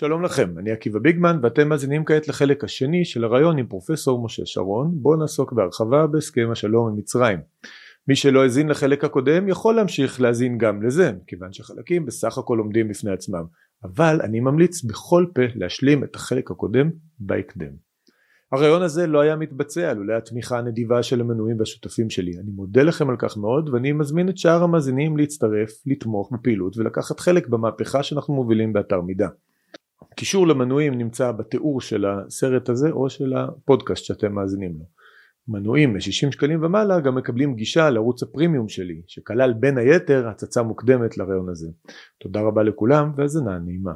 שלום 0.00 0.22
לכם, 0.22 0.58
אני 0.58 0.70
עקיבא 0.70 0.98
ביגמן 0.98 1.38
ואתם 1.42 1.68
מאזינים 1.68 2.04
כעת 2.04 2.28
לחלק 2.28 2.64
השני 2.64 3.04
של 3.04 3.24
הרעיון 3.24 3.58
עם 3.58 3.66
פרופסור 3.66 4.24
משה 4.24 4.42
שרון, 4.46 4.90
בו 4.94 5.16
נעסוק 5.16 5.52
בהרחבה 5.52 6.06
בהסכם 6.06 6.48
השלום 6.52 6.88
עם 6.88 6.96
מצרים. 6.96 7.38
מי 8.08 8.16
שלא 8.16 8.42
האזין 8.42 8.68
לחלק 8.68 9.04
הקודם 9.04 9.48
יכול 9.48 9.74
להמשיך 9.74 10.20
להאזין 10.20 10.58
גם 10.58 10.82
לזה, 10.82 11.12
כיוון 11.26 11.52
שחלקים 11.52 12.06
בסך 12.06 12.38
הכל 12.38 12.58
עומדים 12.58 12.88
בפני 12.88 13.10
עצמם, 13.10 13.44
אבל 13.84 14.20
אני 14.22 14.40
ממליץ 14.40 14.84
בכל 14.84 15.26
פה 15.34 15.42
להשלים 15.54 16.04
את 16.04 16.16
החלק 16.16 16.50
הקודם 16.50 16.90
בהקדם. 17.18 17.72
הרעיון 18.52 18.82
הזה 18.82 19.06
לא 19.06 19.20
היה 19.20 19.36
מתבצע 19.36 19.94
לולא 19.94 20.16
התמיכה 20.16 20.58
הנדיבה 20.58 21.02
של 21.02 21.20
המנויים 21.20 21.58
והשותפים 21.58 22.10
שלי. 22.10 22.32
אני 22.38 22.50
מודה 22.50 22.82
לכם 22.82 23.10
על 23.10 23.16
כך 23.18 23.36
מאוד 23.36 23.68
ואני 23.68 23.92
מזמין 23.92 24.28
את 24.28 24.38
שאר 24.38 24.62
המאזינים 24.62 25.16
להצטרף, 25.16 25.70
לתמוך 25.86 26.32
בפעילות 26.32 26.76
ולקחת 26.76 27.20
חלק 27.20 27.48
במהפכה 27.48 28.02
שאנחנו 28.02 28.34
מובילים 28.34 28.72
באתר 28.72 29.00
מידע. 29.00 29.28
קישור 30.16 30.46
למנויים 30.46 30.94
נמצא 30.98 31.32
בתיאור 31.32 31.80
של 31.80 32.04
הסרט 32.06 32.68
הזה 32.68 32.90
או 32.90 33.10
של 33.10 33.32
הפודקאסט 33.36 34.04
שאתם 34.04 34.32
מאזינים 34.32 34.72
לו. 34.78 34.84
מנויים 35.48 35.92
מ-60 35.92 36.32
שקלים 36.32 36.64
ומעלה 36.64 37.00
גם 37.00 37.14
מקבלים 37.14 37.54
גישה 37.54 37.90
לערוץ 37.90 38.22
הפרימיום 38.22 38.68
שלי 38.68 39.02
שכלל 39.06 39.52
בין 39.52 39.78
היתר 39.78 40.28
הצצה 40.28 40.62
מוקדמת 40.62 41.18
לרעיון 41.18 41.48
הזה. 41.48 41.68
תודה 42.18 42.40
רבה 42.40 42.62
לכולם 42.62 43.12
והאזנה 43.16 43.58
נעימה. 43.58 43.92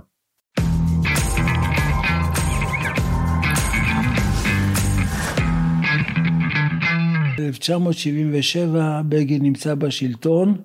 1977 7.39 9.03
בגין 9.09 9.43
נמצא 9.43 9.75
בשלטון, 9.75 10.63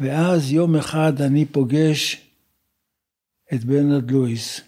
ואז 0.00 0.52
יום 0.52 0.76
אחד 0.76 1.12
אני 1.20 1.44
פוגש 1.44 2.27
את 3.54 3.64
ברנרד 3.64 4.10
לואיס, 4.10 4.60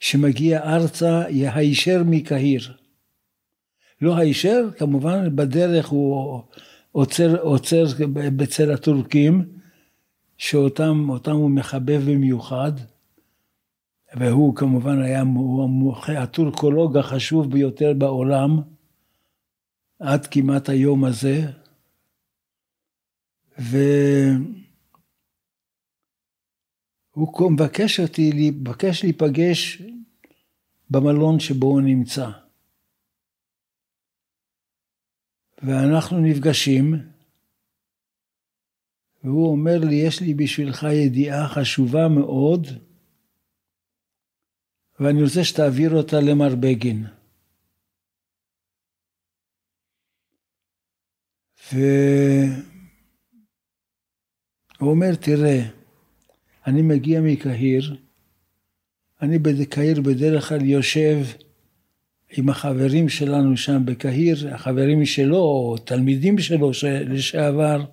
שמגיע 0.00 0.62
ארצה 0.62 1.24
הישר 1.26 2.02
מקהיר. 2.06 2.72
לא 4.00 4.16
הישר, 4.16 4.70
כמובן 4.78 5.36
בדרך 5.36 5.88
הוא 5.88 6.42
עוצר, 6.92 7.40
עוצר 7.40 7.84
בצל 8.36 8.70
הטורקים, 8.70 9.52
שאותם 10.38 11.06
הוא 11.30 11.50
מחבב 11.50 12.00
במיוחד. 12.10 12.72
והוא 14.14 14.56
כמובן 14.56 15.02
היה 15.02 15.24
הטורקולוג 16.08 16.96
החשוב 16.96 17.50
ביותר 17.50 17.92
בעולם 17.98 18.60
עד 19.98 20.26
כמעט 20.26 20.68
היום 20.68 21.04
הזה. 21.04 21.46
והוא 27.18 27.52
מבקש 27.52 28.00
אותי, 28.00 28.52
מבקש 28.60 29.04
להיפגש 29.04 29.82
במלון 30.90 31.40
שבו 31.40 31.66
הוא 31.66 31.80
נמצא. 31.80 32.30
ואנחנו 35.62 36.20
נפגשים, 36.20 36.94
והוא 39.24 39.52
אומר 39.52 39.78
לי, 39.78 39.94
יש 39.94 40.20
לי 40.20 40.34
בשבילך 40.34 40.82
ידיעה 40.82 41.48
חשובה 41.48 42.08
מאוד, 42.08 42.66
ואני 45.00 45.22
רוצה 45.22 45.44
שתעביר 45.44 45.90
אותה 45.94 46.16
למר 46.20 46.54
בגין. 46.60 47.06
והוא 51.72 51.80
אומר, 54.80 55.14
תראה, 55.14 55.77
אני 56.68 56.82
מגיע 56.82 57.20
מקהיר, 57.20 57.96
אני 59.22 59.38
בקהיר 59.38 60.00
בדרך 60.00 60.48
כלל 60.48 60.62
יושב 60.62 61.18
עם 62.36 62.48
החברים 62.48 63.08
שלנו 63.08 63.56
שם 63.56 63.82
בקהיר, 63.84 64.54
החברים 64.54 65.04
שלו, 65.04 65.36
או 65.36 65.76
תלמידים 65.84 66.38
שלו 66.38 66.70
לשעבר, 66.84 67.84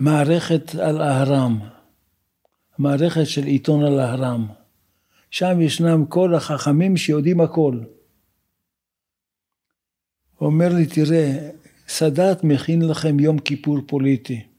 במערכת 0.00 0.74
על 0.74 1.02
אהרם. 1.02 1.60
מערכת 2.78 3.26
של 3.26 3.44
עיתון 3.44 3.84
על 3.84 4.00
ההרם. 4.00 4.46
שם 5.30 5.60
ישנם 5.60 6.04
כל 6.08 6.34
החכמים 6.34 6.96
שיודעים 6.96 7.40
הכל. 7.40 7.80
אומר 10.40 10.68
לי, 10.68 10.86
תראה, 10.86 11.50
סאדאת 11.88 12.44
מכין 12.44 12.82
לכם 12.82 13.20
יום 13.20 13.38
כיפור 13.38 13.78
פוליטי. 13.86 14.51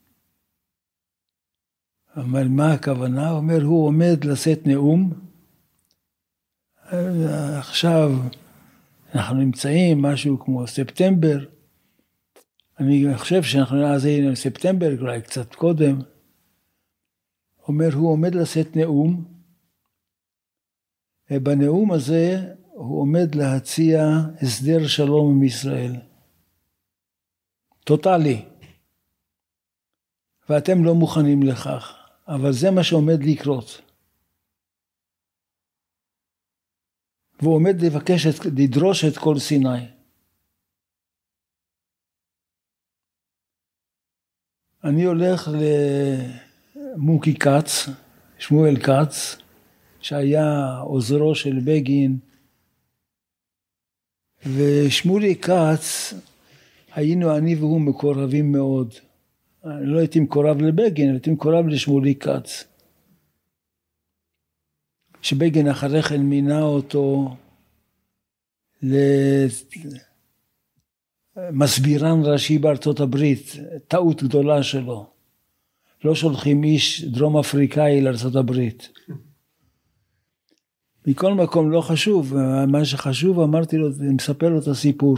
אבל 2.15 2.47
מה 2.47 2.73
הכוונה? 2.73 3.29
הוא 3.29 3.37
אומר, 3.37 3.63
הוא 3.63 3.87
עומד 3.87 4.25
לשאת 4.25 4.67
נאום. 4.67 5.13
עכשיו 7.57 8.11
אנחנו 9.15 9.35
נמצאים 9.35 10.01
משהו 10.01 10.39
כמו 10.39 10.67
ספטמבר. 10.67 11.37
אני 12.79 13.17
חושב 13.17 13.43
שאנחנו 13.43 13.85
אז 13.85 14.05
היינו 14.05 14.35
ספטמבר, 14.35 15.01
אולי 15.01 15.21
קצת 15.21 15.55
קודם. 15.55 15.99
אומר, 17.67 17.93
הוא 17.93 18.11
עומד 18.11 18.35
לשאת 18.35 18.75
נאום, 18.75 19.23
ובנאום 21.31 21.91
הזה 21.91 22.53
הוא 22.69 23.01
עומד 23.01 23.35
להציע 23.35 24.03
הסדר 24.41 24.87
שלום 24.87 25.31
עם 25.31 25.43
ישראל. 25.43 25.95
טוטאלי. 27.83 28.45
ואתם 30.49 30.83
לא 30.83 30.95
מוכנים 30.95 31.43
לכך, 31.43 32.02
אבל 32.27 32.51
זה 32.51 32.71
מה 32.71 32.83
שעומד 32.83 33.23
לקרות. 33.23 33.81
והוא 37.41 37.55
עומד 37.55 37.81
לבקש, 37.81 38.27
את, 38.27 38.45
לדרוש 38.57 39.05
את 39.05 39.17
כל 39.17 39.39
סיני. 39.39 39.87
אני 44.83 45.03
הולך 45.03 45.47
ל... 45.47 45.63
מוקי 46.97 47.33
כץ, 47.33 47.89
שמואל 48.39 48.75
כץ, 48.79 49.37
שהיה 50.01 50.77
עוזרו 50.79 51.35
של 51.35 51.59
בגין, 51.65 52.17
ושמולי 54.45 55.35
כץ, 55.35 56.13
היינו 56.93 57.37
אני 57.37 57.55
והוא 57.55 57.81
מקורבים 57.81 58.51
מאוד. 58.51 58.93
אני 59.65 59.85
לא 59.85 59.99
הייתי 59.99 60.19
מקורב 60.19 60.61
לבגין, 60.61 61.09
הייתי 61.09 61.31
מקורב 61.31 61.67
לשמולי 61.67 62.15
כץ. 62.15 62.63
שבגין 65.21 65.67
אחרי 65.67 66.01
כן 66.01 66.21
מינה 66.21 66.61
אותו 66.61 67.35
למסבירן 71.51 72.21
ראשי 72.23 72.57
בארצות 72.57 72.99
הברית, 72.99 73.55
טעות 73.87 74.23
גדולה 74.23 74.63
שלו. 74.63 75.09
לא 76.03 76.15
שולחים 76.15 76.63
איש 76.63 77.03
דרום 77.03 77.37
אפריקאי 77.37 78.01
לארצות 78.01 78.35
הברית. 78.35 78.89
מכל 81.07 81.33
מקום 81.33 81.71
לא 81.71 81.81
חשוב, 81.81 82.33
מה 82.67 82.85
שחשוב 82.85 83.39
אמרתי 83.39 83.77
לו, 83.77 83.87
אני 83.99 84.13
מספר 84.13 84.49
לו 84.49 84.59
את 84.59 84.67
הסיפור. 84.67 85.17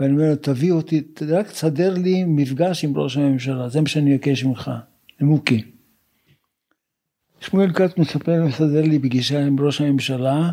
ואני 0.00 0.12
אומר 0.12 0.30
לו, 0.30 0.36
תביא 0.36 0.72
אותי, 0.72 1.02
רק 1.28 1.50
תסדר 1.50 1.94
לי 1.94 2.24
מפגש 2.24 2.84
עם 2.84 2.96
ראש 2.96 3.16
הממשלה, 3.16 3.68
זה 3.68 3.80
מה 3.80 3.88
שאני 3.88 4.14
מבקש 4.14 4.44
ממך, 4.44 4.70
למוקי. 5.20 5.62
שמואל 7.40 7.72
כץ 7.72 7.98
מספר, 7.98 8.44
מסדר 8.48 8.82
לי 8.82 8.98
פגישה 8.98 9.46
עם 9.46 9.60
ראש 9.60 9.80
הממשלה, 9.80 10.50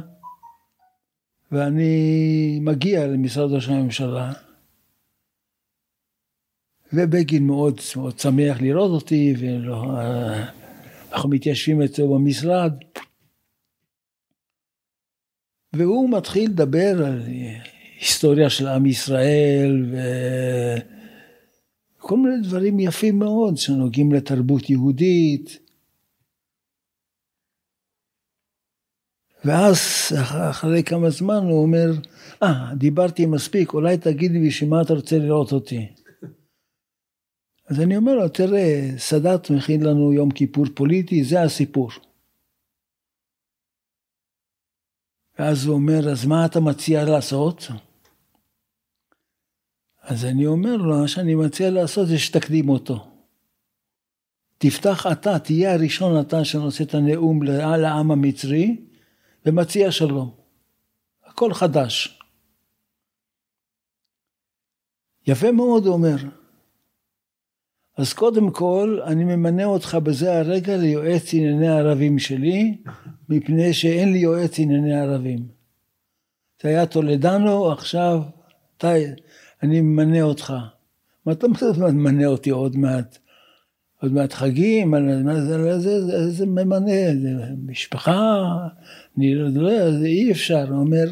ואני 1.51 2.59
מגיע 2.61 3.07
למשרד 3.07 3.51
ראש 3.51 3.69
הממשלה. 3.69 4.33
ובגין 6.93 7.47
מאוד, 7.47 7.79
מאוד 7.95 8.19
שמח 8.19 8.61
לראות 8.61 8.91
אותי, 9.01 9.33
ואנחנו 9.39 11.29
מתיישבים 11.29 11.81
אצלו 11.81 12.13
במשרד. 12.15 12.73
והוא 15.73 16.09
מתחיל 16.09 16.49
לדבר 16.49 17.05
על 17.05 17.21
היסטוריה 18.01 18.49
של 18.49 18.67
עם 18.67 18.85
ישראל 18.85 19.85
וכל 21.97 22.17
מיני 22.17 22.41
דברים 22.43 22.79
יפים 22.79 23.19
מאוד 23.19 23.57
שנוגעים 23.57 24.11
לתרבות 24.11 24.69
יהודית. 24.69 25.59
ואז 29.45 29.77
אחרי 30.49 30.83
כמה 30.83 31.09
זמן 31.09 31.43
הוא 31.43 31.61
אומר, 31.61 31.91
אה, 32.43 32.71
ah, 32.71 32.75
דיברתי 32.75 33.25
מספיק, 33.25 33.73
אולי 33.73 33.97
תגיד 33.97 34.31
לי 34.31 34.47
בשביל 34.47 34.69
מה 34.69 34.81
אתה 34.81 34.93
רוצה 34.93 35.17
לראות 35.17 35.51
אותי. 35.51 35.87
אז 37.69 37.79
אני 37.79 37.97
אומר 37.97 38.15
לו, 38.15 38.27
תראה, 38.29 38.89
סאדאת 38.97 39.49
מכין 39.49 39.83
לנו 39.83 40.13
יום 40.13 40.31
כיפור 40.31 40.65
פוליטי, 40.75 41.23
זה 41.23 41.41
הסיפור. 41.41 41.89
ואז 45.39 45.65
הוא 45.65 45.75
אומר, 45.75 46.11
אז 46.11 46.25
מה 46.25 46.45
אתה 46.45 46.59
מציע 46.59 47.05
לעשות? 47.05 47.67
אז 50.01 50.25
אני 50.25 50.45
אומר 50.45 50.75
לו, 50.77 51.01
מה 51.01 51.07
שאני 51.07 51.35
מציע 51.35 51.69
לעשות 51.69 52.07
זה 52.07 52.19
שתקדים 52.19 52.69
אותו. 52.69 53.07
תפתח 54.57 55.05
אתה, 55.11 55.39
תהיה 55.39 55.73
הראשון 55.73 56.21
אתה 56.21 56.45
שנושא 56.45 56.83
את 56.83 56.93
הנאום 56.93 57.43
לעם 57.43 58.11
המצרי, 58.11 58.77
ומציע 59.45 59.91
שלום. 59.91 60.31
הכל 61.25 61.53
חדש. 61.53 62.19
יפה 65.27 65.51
מאוד, 65.51 65.85
הוא 65.85 65.93
אומר. 65.93 66.15
אז 67.97 68.13
קודם 68.13 68.51
כל, 68.51 68.99
אני 69.05 69.23
ממנה 69.23 69.65
אותך 69.65 69.97
בזה 70.03 70.39
הרגע 70.39 70.77
ליועץ 70.77 71.33
ענייני 71.33 71.67
ערבים 71.67 72.19
שלי, 72.19 72.77
מפני 73.29 73.73
שאין 73.73 74.11
לי 74.11 74.17
יועץ 74.17 74.59
ענייני 74.59 74.99
ערבים. 74.99 75.47
זה 76.61 76.69
היה 76.69 76.85
טולדנו, 76.85 77.71
עכשיו 77.71 78.21
אתה, 78.77 78.93
אני 79.63 79.81
ממנה 79.81 80.21
אותך. 80.21 80.53
מה 81.25 81.31
אתה 81.31 81.47
ממנה 81.77 82.25
אותי 82.25 82.49
עוד 82.49 82.77
מעט? 82.77 83.17
עוד 84.01 84.13
מעט 84.13 84.33
חגים, 84.33 84.91
מה 84.91 85.35
זה, 85.35 85.79
זה, 85.79 86.01
זה, 86.01 86.29
זה 86.31 86.45
ממנה, 86.45 87.13
זה 87.21 87.45
משפחה, 87.65 88.43
אני 89.17 89.35
לא 89.35 89.45
יודע, 89.45 89.91
זה 89.91 90.05
אי 90.05 90.31
אפשר, 90.31 90.67
הוא 90.69 90.79
אומר. 90.79 91.05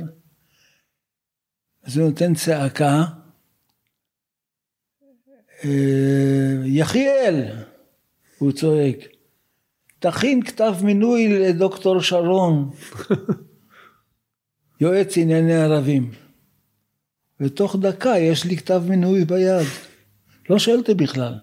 אז 1.83 1.97
הוא 1.97 2.09
נותן 2.09 2.33
צעקה, 2.33 3.03
אה, 5.65 6.55
יחיאל, 6.65 7.45
הוא 8.37 8.51
צועק, 8.51 8.97
תכין 9.99 10.43
כתב 10.43 10.75
מינוי 10.83 11.39
לדוקטור 11.39 12.01
שרון, 12.01 12.71
יועץ 14.81 15.17
ענייני 15.17 15.55
ערבים. 15.55 16.28
ותוך 17.41 17.75
דקה 17.75 18.17
יש 18.17 18.45
לי 18.45 18.57
כתב 18.57 18.83
מינוי 18.87 19.25
ביד. 19.25 19.67
לא 20.49 20.59
שאלתי 20.59 20.93
בכלל. 20.93 21.39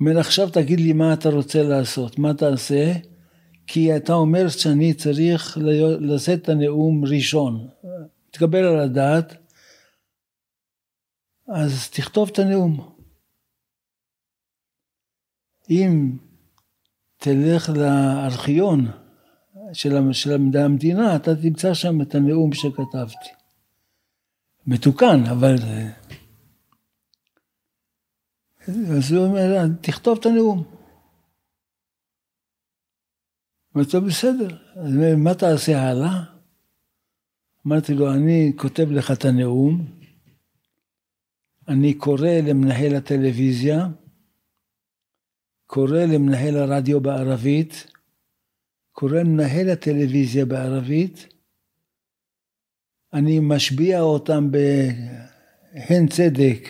אומר 0.00 0.18
עכשיו 0.18 0.50
תגיד 0.50 0.80
לי 0.80 0.92
מה 0.92 1.14
אתה 1.14 1.28
רוצה 1.28 1.62
לעשות, 1.62 2.18
מה 2.18 2.34
תעשה? 2.34 2.92
כי 3.66 3.96
אתה 3.96 4.12
אומר 4.12 4.48
שאני 4.48 4.94
צריך 4.94 5.58
לשאת 6.00 6.42
את 6.42 6.48
הנאום 6.48 7.04
ראשון. 7.04 7.68
תקבל 8.30 8.64
על 8.64 8.80
הדעת, 8.80 9.34
אז 11.48 11.90
תכתוב 11.90 12.30
את 12.32 12.38
הנאום. 12.38 12.94
אם 15.70 16.16
תלך 17.16 17.70
לארכיון 17.70 18.86
של 19.72 19.96
המדינה, 20.54 21.16
אתה 21.16 21.36
תמצא 21.36 21.74
שם 21.74 22.02
את 22.02 22.14
הנאום 22.14 22.52
שכתבתי. 22.52 23.43
מתוקן, 24.66 25.24
אבל... 25.30 25.54
אז 28.68 29.12
הוא 29.12 29.26
אומר, 29.26 29.66
תכתוב 29.80 30.18
את 30.18 30.26
הנאום. 30.26 30.64
אמרתי 33.76 33.96
לו, 33.96 34.02
בסדר, 34.04 34.48
אז 34.76 34.92
מה 35.16 35.34
תעשה 35.34 35.82
הלאה? 35.82 36.24
אמרתי 37.66 37.94
לו, 37.94 38.14
אני 38.14 38.52
כותב 38.56 38.90
לך 38.90 39.10
את 39.10 39.24
הנאום, 39.24 39.86
אני 41.68 41.94
קורא 41.94 42.28
למנהל 42.48 42.94
הטלוויזיה, 42.94 43.86
קורא 45.66 45.98
למנהל 45.98 46.56
הרדיו 46.56 47.00
בערבית, 47.00 47.86
קורא 48.92 49.18
למנהל 49.20 49.70
הטלוויזיה 49.70 50.46
בערבית, 50.46 51.33
אני 53.14 53.40
משביע 53.42 54.00
אותם 54.00 54.50
בהן 54.50 56.06
צדק 56.06 56.68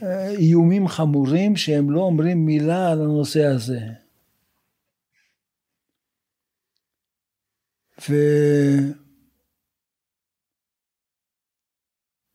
ובאיומים 0.00 0.88
חמורים 0.88 1.56
שהם 1.56 1.90
לא 1.90 2.00
אומרים 2.00 2.46
מילה 2.46 2.90
על 2.90 3.02
הנושא 3.02 3.44
הזה. 3.44 3.80
ו... 8.10 8.14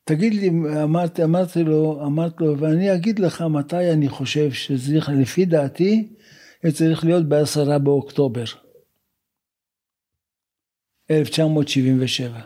תגיד 0.04 0.34
לי, 0.34 0.50
אמרתי, 0.84 1.24
אמרתי 1.24 1.64
לו, 1.64 2.06
אמרתי 2.06 2.44
לו, 2.44 2.60
ואני 2.60 2.94
אגיד 2.94 3.20
לך 3.20 3.42
מתי 3.42 3.92
אני 3.92 4.10
חושב 4.10 4.52
שצריך, 4.52 5.10
לפי 5.10 5.46
דעתי, 5.46 6.14
זה 6.64 6.72
צריך 6.72 7.04
להיות 7.04 7.30
בעשרה 7.30 7.80
באוקטובר, 7.80 8.44
1977. 11.12 12.40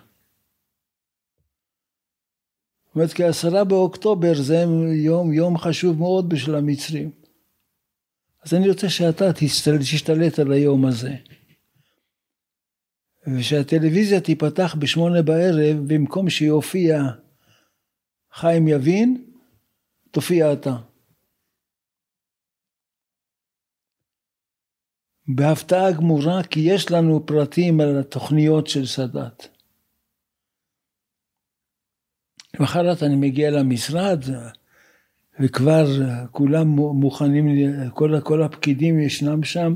זאת 2.85 2.95
אומרת, 2.95 3.13
כי 3.13 3.23
עשרה 3.23 3.63
באוקטובר 3.63 4.33
זה 4.41 4.65
יום, 4.93 5.33
יום 5.33 5.57
חשוב 5.57 5.97
מאוד 5.97 6.29
בשביל 6.29 6.55
המצרים. 6.55 7.11
אז 8.43 8.53
אני 8.53 8.69
רוצה 8.69 8.89
שאתה 8.89 9.33
תשתלט 9.79 10.39
על 10.39 10.51
היום 10.51 10.85
הזה. 10.85 11.15
ושהטלוויזיה 13.27 14.21
תיפתח 14.21 14.75
בשמונה 14.79 15.21
בערב, 15.21 15.77
במקום 15.87 16.29
שיופיע 16.29 17.01
חיים 18.33 18.67
יבין, 18.67 19.23
תופיע 20.11 20.53
אתה. 20.53 20.75
בהפתעה 25.31 25.91
גמורה, 25.91 26.43
כי 26.43 26.59
יש 26.59 26.91
לנו 26.91 27.25
פרטים 27.25 27.81
על 27.81 27.99
התוכניות 27.99 28.67
של 28.67 28.85
סאדאת. 28.85 29.47
למחרת 32.59 33.03
אני 33.03 33.15
מגיע 33.15 33.51
למשרד, 33.51 34.23
וכבר 35.39 35.85
כולם 36.31 36.67
מוכנים, 36.77 37.47
כל, 37.93 38.19
כל 38.23 38.43
הפקידים 38.43 38.99
ישנם 38.99 39.43
שם. 39.43 39.75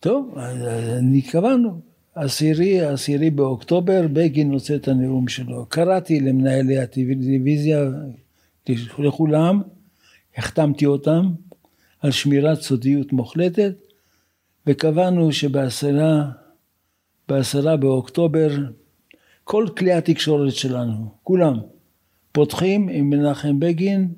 טוב, 0.00 0.38
אז 0.38 0.62
אני 0.98 1.22
קבענו, 1.22 1.80
עשירי, 2.14 2.80
עשירי 2.80 3.30
באוקטובר, 3.30 4.06
בגין 4.12 4.52
עושה 4.52 4.74
את 4.74 4.88
הנאום 4.88 5.28
שלו. 5.28 5.66
קראתי 5.68 6.20
למנהלי 6.20 6.78
הטלוויזיה, 6.78 7.80
לכולם, 8.98 9.62
החתמתי 10.36 10.86
אותם 10.86 11.32
על 12.00 12.10
שמירת 12.10 12.60
סודיות 12.60 13.12
מוחלטת, 13.12 13.89
וקבענו 14.66 15.32
שבעשרה, 15.32 16.30
בעשרה 17.28 17.76
באוקטובר, 17.76 18.48
כל 19.44 19.66
כלי 19.76 19.92
התקשורת 19.92 20.54
שלנו, 20.54 21.14
כולם, 21.22 21.60
פותחים 22.32 22.88
עם 22.88 23.10
מנחם 23.10 23.60
בגין, 23.60 24.14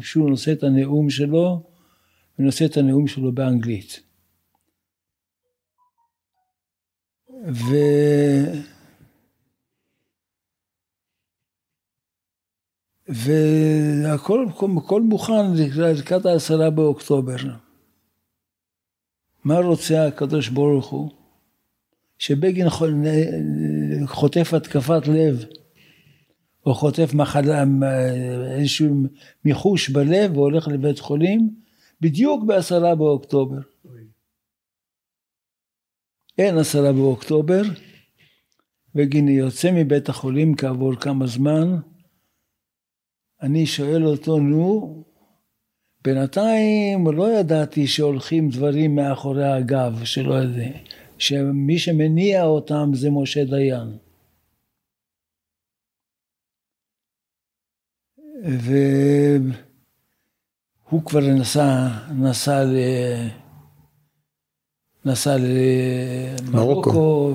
שהוא 0.00 0.30
נושא 0.30 0.52
את 0.52 0.62
הנאום 0.62 1.10
שלו, 1.10 1.62
ונושא 2.38 2.64
את 2.64 2.76
הנאום 2.76 3.06
שלו 3.06 3.32
באנגלית. 3.32 4.00
ו... 7.46 7.74
והכל 13.08 14.46
הכל 14.78 15.02
מוכן 15.02 15.52
לקראת 15.98 16.26
העשרה 16.26 16.70
באוקטובר. 16.70 17.36
מה 19.44 19.58
רוצה 19.58 20.06
הקדוש 20.06 20.48
ברוך 20.48 20.86
הוא? 20.86 21.10
שבגין 22.18 22.66
חוטף 24.06 24.54
התקפת 24.54 25.06
לב, 25.08 25.44
או 26.66 26.74
חוטף 26.74 27.14
מחלה, 27.14 27.64
איזשהו 28.50 28.94
מיחוש 29.44 29.90
בלב 29.90 30.36
והולך 30.36 30.68
לבית 30.68 30.98
חולים, 30.98 31.50
בדיוק 32.00 32.44
בעשרה 32.44 32.94
באוקטובר. 32.94 33.58
אין 36.38 36.58
עשרה 36.58 36.92
באוקטובר, 36.92 37.62
וגיני 38.94 39.32
יוצא 39.32 39.70
מבית 39.74 40.08
החולים 40.08 40.56
כעבור 40.56 40.94
כמה 40.94 41.26
זמן, 41.26 41.76
אני 43.42 43.66
שואל 43.66 44.06
אותו, 44.06 44.38
נו, 44.38 45.04
בינתיים 46.08 47.06
לא 47.06 47.38
ידעתי 47.38 47.86
שהולכים 47.86 48.48
דברים 48.48 48.96
מאחורי 48.96 49.52
הגב, 49.52 50.04
שלא 50.04 50.34
יודע, 50.34 50.68
שמי 51.18 51.78
שמניע 51.78 52.44
אותם 52.44 52.90
זה 52.94 53.10
משה 53.10 53.44
דיין. 53.44 53.98
והוא 60.84 61.02
כבר 61.04 61.20
נסע, 61.20 61.88
נסע 62.14 62.64
ל... 62.64 62.76
נסע 65.04 65.36
למרוקו, 66.48 67.34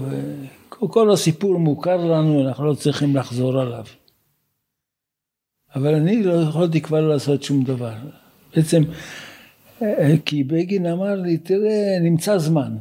כל 0.70 1.12
הסיפור 1.12 1.60
מוכר 1.60 1.98
לנו, 1.98 2.48
אנחנו 2.48 2.65
לא 2.65 2.74
צריכים 2.74 3.15
לחזור 3.15 3.60
עליו. 3.62 3.86
אבל 5.75 5.96
אני 5.96 6.24
לא 6.24 6.34
יכולתי 6.34 6.82
כבר 6.82 7.08
לעשות 7.08 7.44
שום 7.44 7.63
דבר. 7.63 8.23
בעצם, 8.55 8.83
כי 10.25 10.43
בגין 10.43 10.86
אמר 10.86 11.15
לי, 11.15 11.38
תראה, 11.38 12.00
נמצא 12.01 12.38
זמן. 12.38 12.77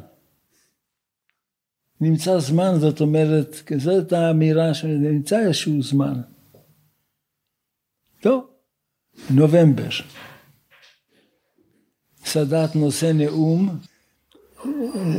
נמצא 2.00 2.38
זמן, 2.38 2.72
זאת 2.78 3.00
אומרת, 3.00 3.56
זאת 3.76 4.12
האמירה 4.12 4.74
שנמצא 4.74 5.40
איזשהו 5.40 5.82
זמן. 5.82 6.20
טוב, 8.20 8.46
נובמבר. 9.30 9.88
סאדאת 12.24 12.76
נושא 12.76 13.12
נאום. 13.14 13.78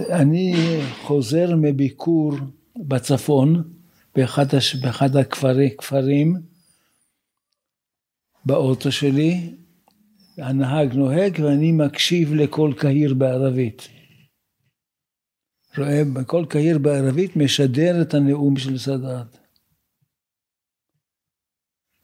אני 0.09 0.55
חוזר 1.01 1.55
מביקור 1.55 2.33
בצפון, 2.75 3.73
באחד, 4.15 4.55
הש... 4.55 4.75
באחד 4.75 5.15
הכפרים, 5.15 6.35
באוטו 8.45 8.91
שלי, 8.91 9.55
הנהג 10.37 10.93
נוהג 10.93 11.39
ואני 11.43 11.71
מקשיב 11.71 12.33
לכל 12.33 12.73
קהיר 12.77 13.13
בערבית. 13.13 13.87
רואה, 15.77 16.01
כל 16.25 16.45
קהיר 16.49 16.77
בערבית 16.77 17.35
משדר 17.35 18.01
את 18.01 18.13
הנאום 18.13 18.57
של 18.57 18.77
סאדאת. 18.77 19.37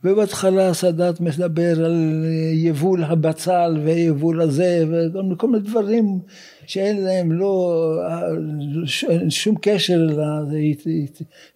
ובהתחלה 0.04 0.74
סאדאת 0.74 1.20
מדבר 1.22 1.86
על 1.86 2.26
יבול 2.54 3.04
הבצל 3.04 3.80
ויבול 3.84 4.42
הזה 4.42 4.86
וכל 5.32 5.48
מיני 5.48 5.64
דברים 5.64 6.20
שאין 6.68 7.04
להם 7.04 7.32
לא 7.32 7.74
שום 9.30 9.56
קשר 9.62 10.08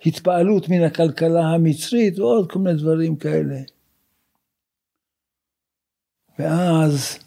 להתפעלות 0.06 0.70
מן 0.70 0.82
הכלכלה 0.82 1.42
המצרית 1.42 2.20
ועוד 2.20 2.52
כל 2.52 2.60
מיני 2.60 2.80
דברים 2.80 3.16
כאלה. 3.16 3.56
ואז 6.40 7.20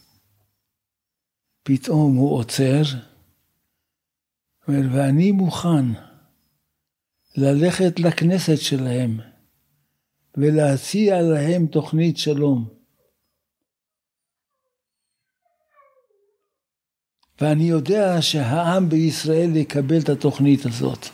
פתאום 1.62 2.16
הוא 2.16 2.38
עוצר 2.38 2.82
ואני 4.68 5.32
מוכן 5.32 5.84
ללכת 7.36 8.00
לכנסת 8.00 8.56
שלהם 8.60 9.20
ולהציע 10.36 11.22
להם 11.22 11.66
תוכנית 11.66 12.16
שלום. 12.18 12.68
ואני 17.40 17.64
יודע 17.64 18.22
שהעם 18.22 18.88
בישראל 18.88 19.56
יקבל 19.56 20.00
את 20.04 20.08
התוכנית 20.08 20.66
הזאת. 20.66 21.06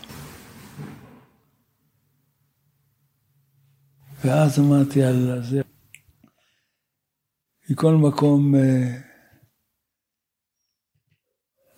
ואז 4.24 4.58
אמרתי 4.58 5.02
על 5.02 5.42
זה. 5.42 5.71
מכל 7.70 7.94
מקום, 7.94 8.54
אה, 8.54 8.98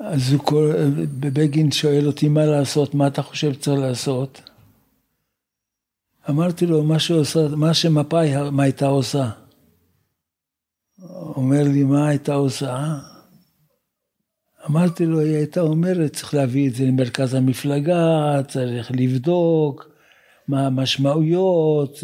אז 0.01 0.33
הוא 0.33 0.41
כל, 0.45 0.73
בגין 1.21 1.71
שואל 1.71 2.07
אותי 2.07 2.29
מה 2.29 2.47
לעשות, 2.47 2.95
מה 2.95 3.07
אתה 3.07 3.23
חושב 3.23 3.53
שצריך 3.53 3.81
לעשות? 3.81 4.51
אמרתי 6.31 6.67
לו, 6.67 6.85
מה, 6.85 6.99
שעושה, 6.99 7.49
מה 7.57 7.75
שמפא"י, 7.75 8.51
מה 8.53 8.63
הייתה 8.63 8.87
עושה? 8.87 9.31
אומר 11.37 11.63
לי, 11.63 11.85
מה 11.85 12.09
הייתה 12.09 12.35
עושה? 12.35 12.99
אמרתי 14.67 15.07
לו, 15.07 15.21
היא 15.21 15.37
הייתה 15.37 15.61
אומרת, 15.61 16.13
צריך 16.13 16.35
להביא 16.35 16.69
את 16.69 16.75
זה 16.75 16.85
למרכז 16.85 17.35
המפלגה, 17.35 18.43
צריך 18.49 18.91
לבדוק 18.95 19.91
מה 20.49 20.67
המשמעויות, 20.67 21.99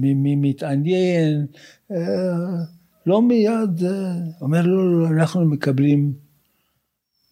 מי, 0.00 0.14
מי 0.14 0.36
מתעניין, 0.36 1.46
לא 3.06 3.22
מיד, 3.22 3.82
אומר 4.40 4.62
לו, 4.62 4.76
לא, 4.76 5.02
לא, 5.02 5.08
אנחנו 5.08 5.44
מקבלים, 5.44 6.12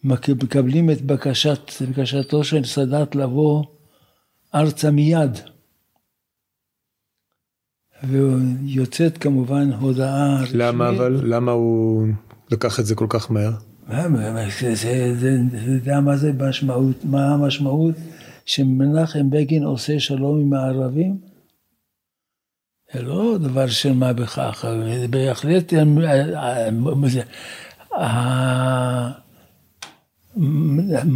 מקבלים 0.04 0.90
את 0.90 1.02
בקשת, 1.02 1.72
בקשתו 1.90 2.44
של 2.44 2.64
סאדאת 2.64 3.14
לבוא 3.14 3.64
ארצה 4.54 4.90
מיד. 4.90 5.38
ויוצאת 8.08 9.18
כמובן 9.18 9.72
הודעה 9.72 10.42
רשמית. 10.42 10.54
למה 10.54 10.88
אבל? 10.88 11.20
למה 11.24 11.52
הוא 11.52 12.06
לקח 12.50 12.80
את 12.80 12.86
זה 12.86 12.94
כל 12.94 13.06
כך 13.08 13.30
מהר? 13.30 13.52
אתה 13.86 15.70
יודע 15.70 16.00
מה 16.00 16.16
זה 16.16 16.32
משמעות, 16.32 17.04
מה 17.04 17.34
המשמעות 17.34 17.94
שמנחם 18.46 19.30
בגין 19.30 19.62
עושה 19.62 20.00
שלום 20.00 20.40
עם 20.40 20.52
הערבים? 20.52 21.33
זה 22.94 23.02
לא 23.02 23.36
דבר 23.40 23.66
של 23.66 23.92
מה 23.92 24.12
בכך, 24.12 24.64
בהחלט, 25.10 25.72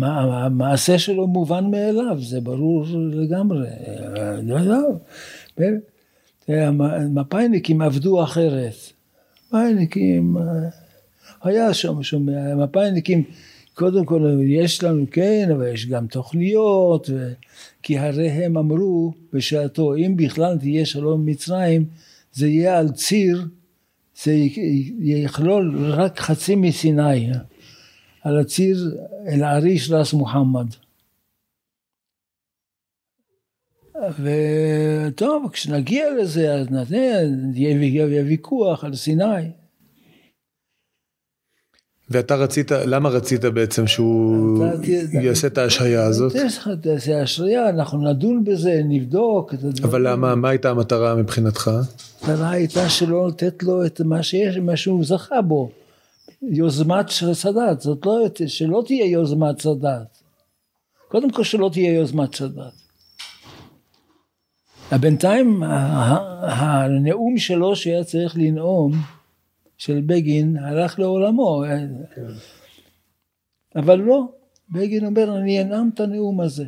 המעשה 0.02 0.98
שלו 0.98 1.26
מובן 1.26 1.70
מאליו, 1.70 2.16
זה 2.20 2.40
ברור 2.40 2.84
לגמרי. 3.12 3.68
לא 4.42 4.58
יודע. 4.58 5.76
המפא"יניקים 6.48 7.82
עבדו 7.82 8.22
אחרת. 8.22 8.74
מפא"יניקים, 9.48 10.36
אה, 10.36 10.42
היה 11.42 11.74
שם, 11.74 11.94
המפא"יניקים, 12.52 13.24
קודם 13.78 14.04
כל 14.04 14.40
יש 14.46 14.82
לנו 14.82 15.04
כן, 15.10 15.48
אבל 15.54 15.66
יש 15.66 15.86
גם 15.86 16.06
תוכניות, 16.06 17.10
ו... 17.10 17.32
כי 17.82 17.98
הרי 17.98 18.28
הם 18.28 18.58
אמרו 18.58 19.12
בשעתו, 19.32 19.94
אם 19.96 20.16
בכלל 20.16 20.58
תהיה 20.58 20.86
שלום 20.86 21.26
מצרים, 21.26 21.84
זה 22.32 22.48
יהיה 22.48 22.78
על 22.78 22.92
ציר, 22.92 23.46
זה 24.22 24.34
יכלול 24.98 25.92
רק 25.92 26.20
חצי 26.20 26.54
מסיני, 26.56 27.30
על 28.22 28.38
הציר 28.38 28.98
אל-עריש 29.28 29.90
ראס 29.90 30.12
מוחמד. 30.12 30.66
וטוב, 34.20 35.50
כשנגיע 35.52 36.04
לזה, 36.14 36.54
אז 36.54 36.66
יהיה 37.54 38.24
ויכוח 38.24 38.84
על 38.84 38.94
סיני. 38.94 39.50
ואתה 42.10 42.36
רצית, 42.36 42.72
למה 42.72 43.08
רצית 43.08 43.44
בעצם 43.44 43.86
שהוא 43.86 44.64
יעשה 45.22 45.46
את 45.46 45.58
ההשעיה 45.58 46.04
הזאת? 46.04 46.32
תעשה 46.82 47.22
השעיה, 47.22 47.68
אנחנו 47.68 48.10
נדון 48.10 48.44
בזה, 48.44 48.80
נבדוק. 48.84 49.54
אבל 49.82 50.08
למה, 50.08 50.34
מה 50.34 50.48
הייתה 50.48 50.70
המטרה 50.70 51.14
מבחינתך? 51.14 51.70
המטרה 52.20 52.50
הייתה 52.50 52.88
שלא 52.88 53.28
לתת 53.28 53.62
לו 53.62 53.86
את 53.86 54.00
מה 54.00 54.22
שיש, 54.22 54.56
מה 54.56 54.76
שהוא 54.76 55.04
זכה 55.04 55.42
בו. 55.42 55.70
יוזמת 56.42 57.08
סאדאת, 57.32 57.80
זאת 57.80 58.06
לא, 58.06 58.28
שלא 58.46 58.82
תהיה 58.86 59.06
יוזמת 59.06 59.60
סאדאת. 59.60 60.06
קודם 61.08 61.30
כל 61.30 61.44
שלא 61.44 61.70
תהיה 61.72 61.92
יוזמת 61.92 62.34
סאדאת. 62.34 62.72
בינתיים 65.00 65.62
הנאום 66.42 67.38
שלו 67.38 67.76
שהיה 67.76 68.04
צריך 68.04 68.36
לנאום, 68.36 68.92
של 69.78 70.00
בגין, 70.06 70.56
הלך 70.56 70.98
לעולמו. 70.98 71.64
כן. 72.14 72.22
אבל 73.76 73.98
לא, 73.98 74.32
בגין 74.70 75.06
אומר, 75.06 75.38
אני 75.38 75.62
אנאם 75.62 75.90
את 75.94 76.00
הנאום 76.00 76.40
הזה. 76.40 76.64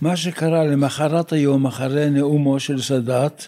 מה 0.00 0.16
שקרה 0.16 0.64
למחרת 0.64 1.32
היום, 1.32 1.66
אחרי 1.66 2.10
נאומו 2.10 2.60
של 2.60 2.82
סאדאת, 2.82 3.44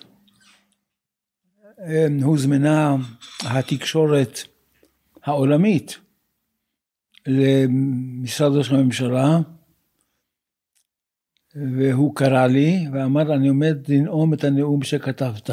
הוזמנה 2.22 2.96
התקשורת 3.44 4.38
העולמית 5.24 5.98
למשרד 7.26 8.56
ראש 8.56 8.70
הממשלה, 8.70 9.38
והוא 11.54 12.16
קרא 12.16 12.46
לי 12.46 12.86
ואמר, 12.92 13.34
אני 13.34 13.48
עומד 13.48 13.76
לנאום 13.88 14.34
את 14.34 14.44
הנאום 14.44 14.82
שכתבת. 14.82 15.50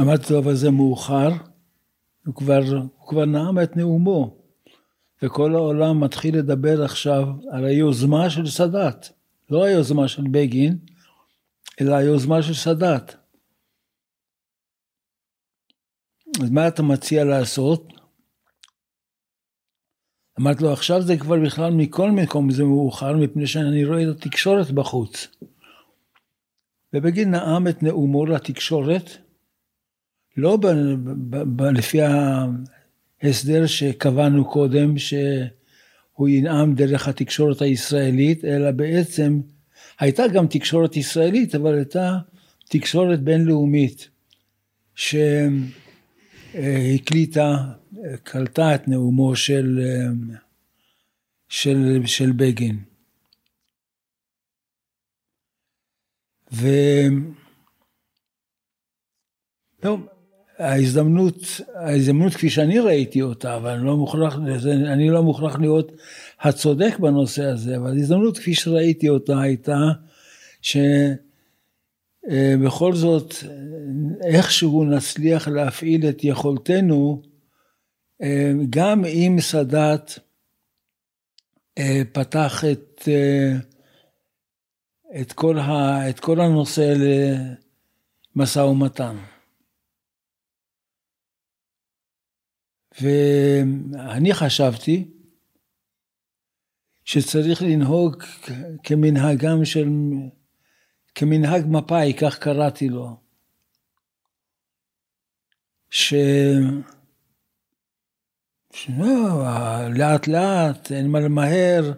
אמרתי 0.00 0.32
לו, 0.32 0.38
אבל 0.38 0.54
זה 0.54 0.70
מאוחר, 0.70 1.30
הוא 2.28 2.34
כבר, 2.34 2.62
הוא 2.98 3.08
כבר 3.08 3.24
נאם 3.24 3.62
את 3.62 3.76
נאומו, 3.76 4.36
וכל 5.22 5.54
העולם 5.54 6.00
מתחיל 6.04 6.38
לדבר 6.38 6.84
עכשיו 6.84 7.26
על 7.52 7.64
היוזמה 7.64 8.30
של 8.30 8.46
סאדאת, 8.46 9.06
לא 9.50 9.64
היוזמה 9.64 10.08
של 10.08 10.22
בגין, 10.30 10.78
אלא 11.80 11.94
היוזמה 11.94 12.42
של 12.42 12.54
סאדאת. 12.54 13.14
אז 16.42 16.50
מה 16.50 16.68
אתה 16.68 16.82
מציע 16.82 17.24
לעשות? 17.24 17.92
אמרתי 20.40 20.62
לו, 20.64 20.72
עכשיו 20.72 21.02
זה 21.02 21.16
כבר 21.16 21.36
בכלל 21.44 21.72
מכל 21.72 22.10
מקום 22.10 22.50
זה 22.50 22.64
מאוחר, 22.64 23.16
מפני 23.16 23.46
שאני 23.46 23.84
רואה 23.84 24.02
את 24.02 24.16
התקשורת 24.16 24.70
בחוץ. 24.70 25.28
ובגין 26.92 27.30
נאם 27.30 27.68
את 27.68 27.82
נאומו 27.82 28.26
לתקשורת, 28.26 29.27
לא 30.38 30.56
ב, 30.56 30.66
ב, 31.30 31.36
ב, 31.56 31.62
לפי 31.62 31.98
ההסדר 33.22 33.66
שקבענו 33.66 34.44
קודם, 34.50 34.98
שהוא 34.98 36.28
ינאם 36.28 36.74
דרך 36.74 37.08
התקשורת 37.08 37.62
הישראלית, 37.62 38.44
אלא 38.44 38.70
בעצם 38.70 39.40
הייתה 39.98 40.28
גם 40.28 40.46
תקשורת 40.46 40.96
ישראלית, 40.96 41.54
אבל 41.54 41.74
הייתה 41.74 42.18
תקשורת 42.68 43.20
בינלאומית, 43.20 44.08
שהקליטה, 46.54 47.56
קלטה 48.22 48.74
את 48.74 48.88
נאומו 48.88 49.36
של, 49.36 49.80
של, 51.48 52.02
של 52.06 52.32
בגין. 52.32 52.78
ו... 56.52 56.68
טוב, 59.80 60.08
ההזדמנות, 60.58 61.60
ההזדמנות 61.74 62.34
כפי 62.34 62.50
שאני 62.50 62.78
ראיתי 62.78 63.22
אותה, 63.22 63.56
אבל 63.56 63.70
אני 63.70 63.84
לא 63.84 63.96
מוכרח, 63.96 64.36
אני 64.92 65.10
לא 65.10 65.22
מוכרח 65.22 65.58
להיות 65.58 65.92
הצודק 66.40 66.98
בנושא 66.98 67.44
הזה, 67.44 67.76
אבל 67.76 67.90
ההזדמנות 67.90 68.38
כפי 68.38 68.54
שראיתי 68.54 69.08
אותה 69.08 69.40
הייתה 69.40 69.78
שבכל 72.22 72.94
זאת 72.94 73.34
איכשהו 74.24 74.84
נצליח 74.84 75.48
להפעיל 75.48 76.08
את 76.08 76.24
יכולתנו 76.24 77.22
גם 78.70 79.04
אם 79.04 79.36
סאדאת 79.40 80.12
פתח 82.12 82.64
את, 82.72 83.08
את, 85.20 85.32
כל, 85.32 85.58
ה, 85.58 86.10
את 86.10 86.20
כל 86.20 86.40
הנושא 86.40 86.94
למשא 88.36 88.60
ומתן. 88.60 89.16
ואני 93.00 94.34
חשבתי 94.34 95.08
שצריך 97.04 97.62
לנהוג 97.62 98.22
כמנהגם 98.82 99.64
של, 99.64 99.88
כמנהג 101.14 101.64
מפא"י, 101.68 102.14
כך 102.14 102.38
קראתי 102.38 102.88
לו. 102.88 103.16
ש... 105.90 106.14
שלא, 108.72 109.06
לאט 109.94 110.26
לאט, 110.26 110.92
אין 110.92 111.06
מה 111.06 111.20
למהר, 111.20 111.92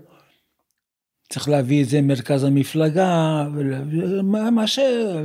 צריך 1.28 1.48
להביא 1.48 1.82
את 1.84 1.88
זה 1.88 2.02
מרכז 2.02 2.44
המפלגה, 2.44 3.44
מה 4.52 4.66
ש... 4.66 4.78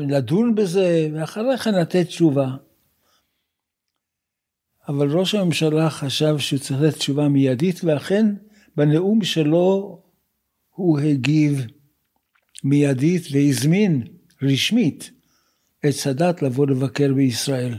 לדון 0.10 0.56
בזה, 0.56 1.10
ואחרי 1.14 1.58
כן 1.58 1.74
לתת 1.74 2.08
תשובה. 2.08 2.48
אבל 4.88 5.12
ראש 5.12 5.36
הממשלה 5.36 5.90
חשב 5.90 6.38
שהוא 6.38 6.60
צריך 6.60 6.82
לתת 6.82 6.98
תשובה 6.98 7.30
מיידית, 7.30 7.84
ואכן 7.84 8.26
בנאום 8.76 9.24
שלו 9.24 10.02
הוא 10.70 11.00
הגיב 11.00 11.66
מיידית 12.64 13.22
והזמין 13.32 14.04
רשמית 14.42 15.12
את 15.86 15.92
סאדאת 15.92 16.42
לבוא 16.42 16.68
לבקר 16.68 17.14
בישראל. 17.14 17.78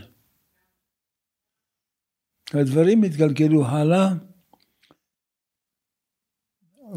הדברים 2.55 3.03
התגלגלו 3.03 3.67
הלאה, 3.67 4.09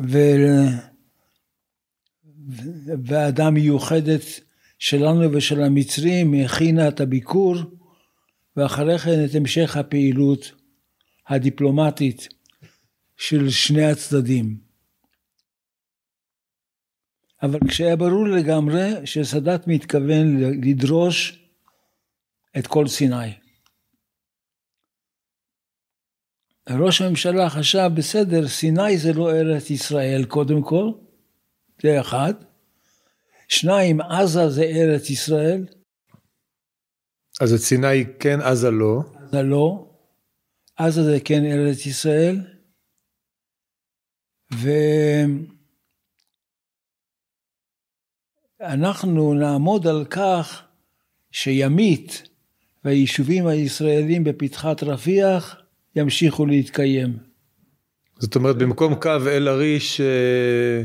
ו... 0.08 0.18
ועדה 3.06 3.50
מיוחדת 3.50 4.22
שלנו 4.80 5.32
ושל 5.32 5.62
המצרים 5.62 6.34
הכינה 6.34 6.88
את 6.88 7.00
הביקור 7.02 7.56
ואחרי 8.60 9.00
כן 9.00 9.26
את 9.26 9.36
המשך 9.36 9.78
הפעילות 9.78 10.52
הדיפלומטית 11.28 12.28
של 13.18 13.50
שני 13.50 13.86
הצדדים. 13.86 14.58
אבל 17.42 17.60
כשהיה 17.68 17.96
ברור 17.96 18.28
לגמרי 18.28 19.06
שסאדאת 19.06 19.68
מתכוון 19.68 20.38
לדרוש 20.64 21.46
את 22.58 22.68
כל 22.68 22.88
סיני. 22.88 23.34
ראש 26.70 27.02
הממשלה 27.02 27.50
חשב, 27.50 27.90
בסדר, 27.94 28.48
סיני 28.48 28.98
זה 28.98 29.14
לא 29.14 29.32
ארץ 29.32 29.70
ישראל 29.70 30.26
קודם 30.26 30.62
כל, 30.62 30.92
זה 31.82 32.02
אחד. 32.02 32.34
שניים, 33.48 34.02
עזה 34.02 34.50
זה 34.50 34.64
ארץ 34.64 35.10
ישראל. 35.10 35.66
אז 37.40 37.54
את 37.54 37.60
סיני 37.60 38.06
כן, 38.20 38.42
עזה 38.42 38.72
לא. 38.72 39.02
עזה 39.28 39.42
לא. 39.42 39.88
עזה 40.78 41.04
זה 41.04 41.18
כן 41.26 41.46
ארץ 41.46 41.86
ישראל. 41.86 42.38
ואנחנו 48.60 49.34
נעמוד 49.34 49.88
על 49.88 50.06
כך 50.06 50.64
שימית 51.32 52.30
והיישובים 52.86 53.48
הישראלים 53.48 54.24
בפתחת 54.24 54.84
רפיח 54.84 55.56
ימשיכו 55.96 56.46
להתקיים. 56.46 57.18
זאת 58.20 58.36
אומרת, 58.36 58.58
במקום 58.58 58.96
קו 58.96 59.18
אל-עריש 59.28 60.02
אה, 60.02 60.82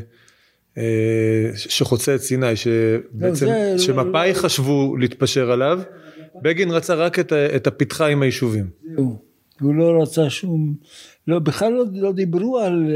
אה, 0.78 1.50
שחוצה 1.56 2.14
את 2.14 2.20
סיני, 2.20 2.56
שבעצם, 2.56 3.46
לא, 3.46 3.78
שמפא"י 3.78 4.32
לא, 4.32 4.38
חשבו 4.38 4.96
להתפשר 4.96 5.50
עליו, 5.50 5.80
בגין 6.44 6.70
רצה 6.70 6.94
רק 6.94 7.18
את, 7.18 7.32
את 7.32 7.66
הפתחה 7.66 8.06
עם 8.06 8.22
היישובים. 8.22 8.70
הוא 9.60 9.74
לא 9.74 10.02
רצה 10.02 10.30
שום, 10.30 10.74
לא, 11.28 11.38
בכלל 11.38 11.72
לא, 11.72 11.84
לא 11.92 12.12
דיברו 12.12 12.58
על 12.58 12.92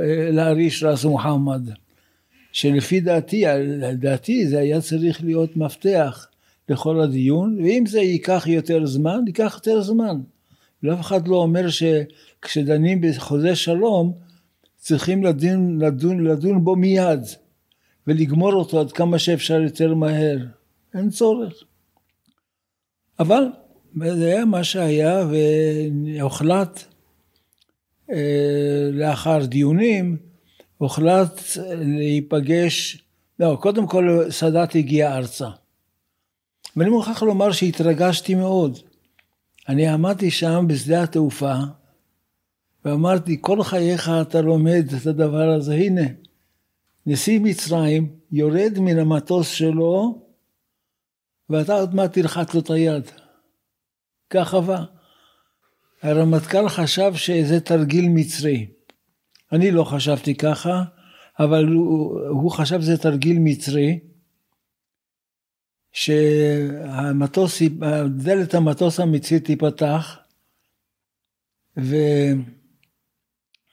אל-עריש 0.00 0.82
ראס 0.82 1.04
מוחמד, 1.04 1.62
שלפי 2.52 3.00
דעתי, 3.00 3.44
לדעתי 3.80 4.46
זה 4.46 4.58
היה 4.58 4.80
צריך 4.80 5.24
להיות 5.24 5.56
מפתח 5.56 6.26
לכל 6.68 7.00
הדיון, 7.00 7.58
ואם 7.62 7.84
זה 7.86 8.00
ייקח 8.00 8.44
יותר 8.46 8.86
זמן, 8.86 9.20
ייקח 9.26 9.54
יותר 9.54 9.82
זמן. 9.82 10.20
ואף 10.82 11.00
אחד 11.00 11.28
לא 11.28 11.36
אומר 11.36 11.66
שכשדנים 11.68 13.00
בחוזה 13.00 13.56
שלום, 13.56 14.12
צריכים 14.76 15.24
לדון, 15.24 15.82
לדון, 15.82 16.24
לדון 16.24 16.64
בו 16.64 16.76
מיד, 16.76 17.20
ולגמור 18.06 18.52
אותו 18.52 18.80
עד 18.80 18.92
כמה 18.92 19.18
שאפשר 19.18 19.60
יותר 19.60 19.94
מהר. 19.94 20.38
אין 20.94 21.10
צורך. 21.10 21.64
אבל 23.18 23.44
זה 23.96 24.26
היה 24.26 24.44
מה 24.44 24.64
שהיה, 24.64 25.26
והוחלט 26.18 26.84
אה, 28.10 28.88
לאחר 28.92 29.44
דיונים, 29.44 30.16
הוחלט 30.78 31.40
להיפגש, 31.74 33.04
לא, 33.40 33.58
קודם 33.60 33.86
כל 33.86 34.26
סאדאת 34.30 34.74
הגיע 34.74 35.16
ארצה. 35.16 35.48
ואני 36.76 36.90
מוכרח 36.90 37.22
לומר 37.22 37.52
שהתרגשתי 37.52 38.34
מאוד. 38.34 38.78
אני 39.68 39.88
עמדתי 39.88 40.30
שם 40.30 40.64
בשדה 40.68 41.02
התעופה, 41.02 41.54
ואמרתי, 42.84 43.38
כל 43.40 43.62
חייך 43.62 44.10
אתה 44.22 44.40
לומד 44.40 44.84
את 45.02 45.06
הדבר 45.06 45.50
הזה, 45.50 45.74
הנה, 45.74 46.02
נשיא 47.06 47.40
מצרים 47.40 48.08
יורד 48.32 48.78
מן 48.78 48.98
המטוס 48.98 49.48
שלו, 49.48 50.23
ואתה 51.50 51.74
עוד 51.74 51.94
מעט 51.94 52.12
תלחץ 52.12 52.54
לו 52.54 52.60
את 52.60 52.70
היד. 52.70 53.10
ככה 54.30 54.60
בא. 54.60 54.84
הרמטכ"ל 56.02 56.68
חשב 56.68 57.14
שזה 57.14 57.60
תרגיל 57.60 58.08
מצרי. 58.08 58.66
אני 59.52 59.70
לא 59.70 59.84
חשבתי 59.84 60.34
ככה, 60.34 60.82
אבל 61.38 61.66
הוא, 61.66 62.20
הוא 62.28 62.50
חשב 62.50 62.80
שזה 62.80 62.98
תרגיל 62.98 63.36
מצרי. 63.40 63.98
שהמטוס, 65.92 67.62
דלת 68.16 68.54
המטוס 68.54 69.00
המצרי 69.00 69.40
תיפתח 69.40 70.18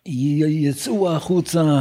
ויצאו 0.05 1.11
החוצה, 1.11 1.79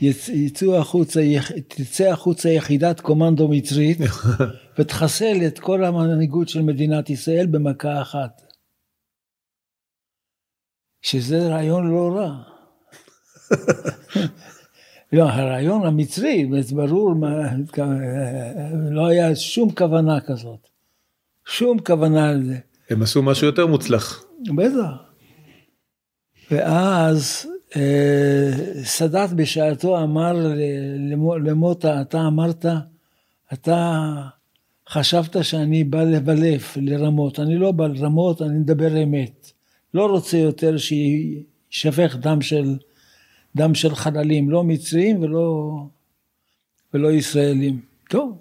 יצאו 0.00 0.78
החוצה, 0.78 1.20
תצא 1.68 2.04
החוצה 2.04 2.48
יחידת 2.48 3.00
קומנדו 3.00 3.48
מצרית 3.48 3.98
ותחסל 4.78 5.46
את 5.46 5.58
כל 5.58 5.84
המנהיגות 5.84 6.48
של 6.48 6.62
מדינת 6.62 7.10
ישראל 7.10 7.46
במכה 7.46 8.02
אחת. 8.02 8.42
שזה 11.02 11.48
רעיון 11.48 11.90
לא 11.90 12.10
רע. 12.16 12.42
לא, 15.12 15.22
הרעיון 15.22 15.86
המצרי, 15.86 16.50
ברור, 16.72 17.14
לא 18.90 19.06
היה 19.06 19.36
שום 19.36 19.72
כוונה 19.72 20.20
כזאת. 20.20 20.68
שום 21.46 21.78
כוונה 21.78 22.32
לזה. 22.32 22.58
הם 22.90 23.02
עשו 23.02 23.22
משהו 23.22 23.46
יותר 23.46 23.66
מוצלח. 23.66 24.24
בטח. 24.56 25.12
ואז 26.50 27.46
אה, 27.76 28.50
סאדאת 28.84 29.32
בשעתו 29.32 30.02
אמר 30.02 30.32
למוטה, 31.44 32.00
אתה 32.00 32.26
אמרת, 32.26 32.66
אתה 33.52 34.12
חשבת 34.92 35.44
שאני 35.44 35.84
בא 35.84 36.02
לבלף, 36.02 36.76
לרמות. 36.76 37.40
אני 37.40 37.56
לא 37.56 37.72
בא 37.72 37.86
לרמות, 37.86 38.42
אני 38.42 38.58
מדבר 38.58 39.02
אמת. 39.02 39.50
לא 39.94 40.06
רוצה 40.06 40.36
יותר 40.36 40.76
שישפך 40.76 42.16
דם 42.20 42.40
של... 42.40 42.76
דם 43.56 43.74
של 43.74 43.94
חללים, 43.94 44.50
לא 44.50 44.64
מצרים 44.64 45.22
ולא, 45.22 45.72
ולא 46.94 47.12
ישראלים. 47.12 47.80
טוב. 48.08 48.38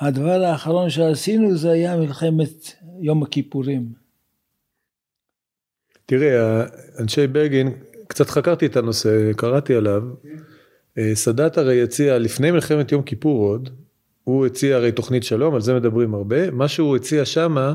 הדבר 0.00 0.44
האחרון 0.44 0.90
שעשינו 0.90 1.56
זה 1.56 1.70
היה 1.70 1.96
מלחמת 1.96 2.72
יום 3.00 3.22
הכיפורים. 3.22 3.92
תראה, 6.06 6.64
אנשי 7.00 7.26
בגין, 7.26 7.68
קצת 8.08 8.30
חקרתי 8.30 8.66
את 8.66 8.76
הנושא, 8.76 9.32
קראתי 9.36 9.74
עליו. 9.74 10.02
אה, 10.98 11.14
סאדאת 11.14 11.58
הרי 11.58 11.82
הציע 11.82 12.18
לפני 12.18 12.50
מלחמת 12.50 12.92
יום 12.92 13.02
כיפור 13.02 13.42
עוד, 13.42 13.70
הוא 14.26 14.46
הציע 14.46 14.76
הרי 14.76 14.92
תוכנית 14.92 15.24
שלום, 15.24 15.54
על 15.54 15.60
זה 15.60 15.74
מדברים 15.74 16.14
הרבה, 16.14 16.50
מה 16.50 16.68
שהוא 16.68 16.96
הציע 16.96 17.24
שמה, 17.24 17.74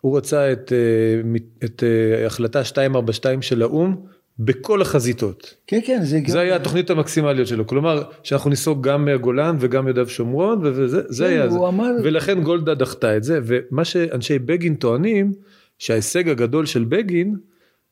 הוא 0.00 0.16
רצה 0.16 0.52
את, 0.52 0.72
אה, 0.72 1.38
את 1.64 1.84
אה, 1.84 2.26
החלטה 2.26 2.58
242 2.58 3.42
של 3.42 3.62
האו"ם 3.62 3.96
בכל 4.38 4.82
החזיתות. 4.82 5.54
כן, 5.66 5.80
כן, 5.86 6.00
זה 6.02 6.20
גם... 6.20 6.26
זה 6.26 6.40
היה 6.40 6.56
התוכנית 6.56 6.90
המקסימליות 6.90 7.48
שלו, 7.48 7.66
כלומר 7.66 8.02
שאנחנו 8.22 8.50
ניסוג 8.50 8.88
גם 8.88 9.04
מהגולן 9.04 9.56
וגם 9.60 9.86
יהודה 9.86 10.02
ושומרון, 10.02 10.60
וזה 10.62 11.02
זה 11.08 11.24
כן, 11.24 11.30
היה 11.30 11.48
זה. 11.48 11.58
אמר... 11.58 11.90
ולכן 12.04 12.42
גולדה 12.42 12.74
דחתה 12.74 13.16
את 13.16 13.24
זה, 13.24 13.40
ומה 13.44 13.84
שאנשי 13.84 14.38
בגין 14.38 14.74
טוענים, 14.74 15.32
שההישג 15.78 16.28
הגדול 16.28 16.66
של 16.66 16.84
בגין, 16.84 17.36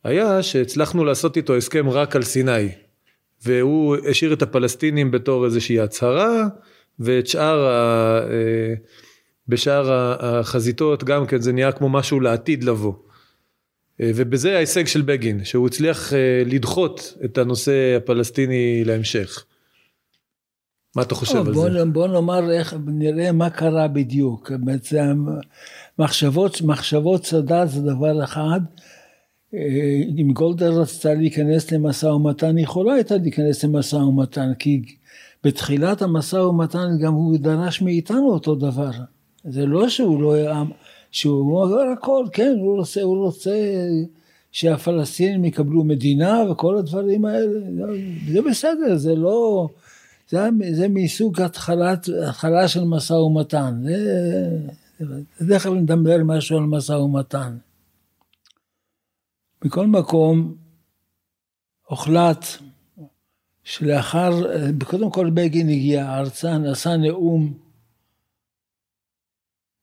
היה 0.05 0.43
שהצלחנו 0.43 1.05
לעשות 1.05 1.37
איתו 1.37 1.57
הסכם 1.57 1.89
רק 1.89 2.17
על 2.17 2.23
סיני. 2.23 2.69
והוא 3.45 3.97
השאיר 4.11 4.33
את 4.33 4.43
הפלסטינים 4.43 5.11
בתור 5.11 5.45
איזושהי 5.45 5.81
הצהרה, 5.81 6.49
ואת 7.01 7.27
שאר, 7.27 7.67
ה, 7.67 8.21
אה, 8.31 8.75
בשאר 9.49 9.93
החזיתות 10.21 11.05
גם 11.05 11.27
כן 11.27 11.41
זה 11.41 11.53
נהיה 11.53 11.73
כמו 11.73 11.89
משהו 11.89 12.21
לעתיד 12.21 12.65
לבוא. 12.65 12.93
אה, 14.01 14.11
ובזה 14.15 14.57
ההישג 14.57 14.87
של 14.87 15.03
בגין, 15.03 15.45
שהוא 15.45 15.67
הצליח 15.67 16.13
אה, 16.13 16.43
לדחות 16.47 17.15
את 17.25 17.39
הנושא 17.39 17.97
הפלסטיני 17.97 18.85
להמשך. 18.85 19.45
מה 20.97 21.03
אתה 21.03 21.15
חושב 21.15 21.37
על 21.47 21.53
בוא, 21.53 21.71
זה? 21.71 21.85
בוא 21.85 22.07
נאמר 22.07 22.51
איך, 22.53 22.75
נראה 22.87 23.33
מה 23.33 23.51
קרה 23.51 23.89
בדיוק. 23.89 24.53
מחשבות, 25.99 26.63
מחשבות 26.63 27.27
סאדאת 27.27 27.71
זה 27.71 27.81
דבר 27.81 28.25
אחד, 28.25 28.61
אם 29.55 30.31
גולדה 30.33 30.69
רצתה 30.69 31.15
להיכנס 31.15 31.73
למשא 31.73 32.07
ומתן, 32.07 32.57
היא 32.57 32.65
יכולה 32.65 32.95
הייתה 32.95 33.17
להיכנס 33.17 33.65
למשא 33.65 33.97
ומתן, 33.97 34.53
כי 34.59 34.83
בתחילת 35.45 36.03
המשא 36.03 36.37
ומתן 36.37 36.89
גם 37.01 37.13
הוא 37.15 37.39
דרש 37.39 37.83
מאיתנו 37.83 38.31
אותו 38.31 38.55
דבר. 38.55 38.91
זה 39.45 39.67
לא 39.67 39.89
שהוא 39.89 40.23
לא 40.23 40.35
היה, 40.35 40.63
שהוא 41.11 41.63
אומר 41.63 41.83
הכל, 41.93 42.25
כן, 42.33 42.57
הוא 42.61 42.79
רוצה, 42.79 43.03
הוא 43.03 43.25
רוצה 43.25 43.57
שהפלסטינים 44.53 45.45
יקבלו 45.45 45.85
מדינה 45.85 46.43
וכל 46.51 46.79
הדברים 46.79 47.25
האלה, 47.25 47.61
זה 48.33 48.43
בסדר, 48.51 48.97
זה 48.97 49.15
לא, 49.15 49.69
זה, 50.29 50.49
זה 50.73 50.89
מסוג 50.89 51.41
התחלת, 51.41 52.09
התחלה 52.29 52.69
של 52.69 52.85
משא 52.85 53.13
ומתן, 53.13 53.75
זה, 53.85 55.07
בדרך 55.41 55.63
כלל 55.63 55.75
נדבר 55.75 56.17
משהו 56.25 56.57
על 56.57 56.65
משא 56.65 56.93
ומתן. 56.93 57.57
מכל 59.65 59.87
מקום, 59.87 60.57
הוחלט 61.87 62.47
שלאחר, 63.65 64.31
קודם 64.85 65.11
כל 65.11 65.31
בגין 65.31 65.69
הגיע 65.69 66.19
ארצה, 66.19 66.59
נשא 66.59 66.89
נאום 66.89 67.59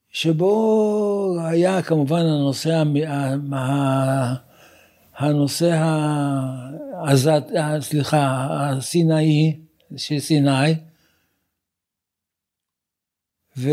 שבו 0.10 1.38
היה 1.50 1.82
כמובן 1.82 2.26
הנושא, 2.26 2.84
הנושא, 5.16 5.72
העזת, 6.94 7.44
סליחה, 7.80 8.48
הסינאי, 8.52 9.60
של 9.98 10.20
סיני, 10.20 10.74
ו... 13.58 13.70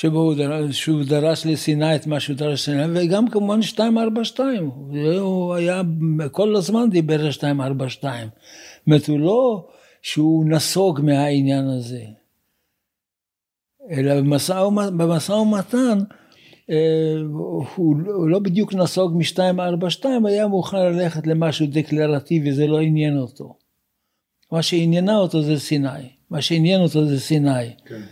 שבו 0.00 0.18
הוא 0.18 0.34
דרש, 0.34 0.80
שהוא 0.80 1.04
דרש 1.04 1.46
לסיני 1.46 1.96
את 1.96 2.06
מה 2.06 2.20
שהוא 2.20 2.36
דרש 2.36 2.68
לסיני, 2.68 2.82
וגם 2.94 3.30
כמובן 3.30 3.58
242, 3.58 4.70
הוא 5.20 5.54
היה, 5.54 5.82
כל 6.32 6.56
הזמן 6.56 6.90
דיבר 6.90 7.20
על 7.20 7.26
242. 7.26 8.28
זאת 8.28 8.86
אומרת, 8.86 9.08
הוא 9.08 9.20
לא 9.20 9.68
שהוא 10.02 10.44
נסוג 10.50 11.00
מהעניין 11.00 11.66
הזה, 11.68 12.02
אלא 13.90 14.20
במשא 14.90 15.32
ומתן, 15.32 15.98
אה, 16.70 17.14
הוא 17.74 17.96
לא 18.28 18.38
בדיוק 18.38 18.74
נסוג 18.74 19.16
מ-242, 19.16 20.04
היה 20.26 20.46
מוכן 20.46 20.78
ללכת 20.78 21.26
למשהו 21.26 21.66
דקלרטיבי, 21.70 22.52
זה 22.52 22.66
לא 22.66 22.80
עניין 22.80 23.18
אותו. 23.18 23.54
מה 24.52 24.62
שעניינה 24.62 25.16
אותו 25.16 25.42
זה 25.42 25.60
סיני, 25.60 26.08
מה 26.30 26.42
שעניין 26.42 26.80
אותו 26.80 27.06
זה 27.06 27.20
סיני. 27.20 27.70
כן. 27.86 28.02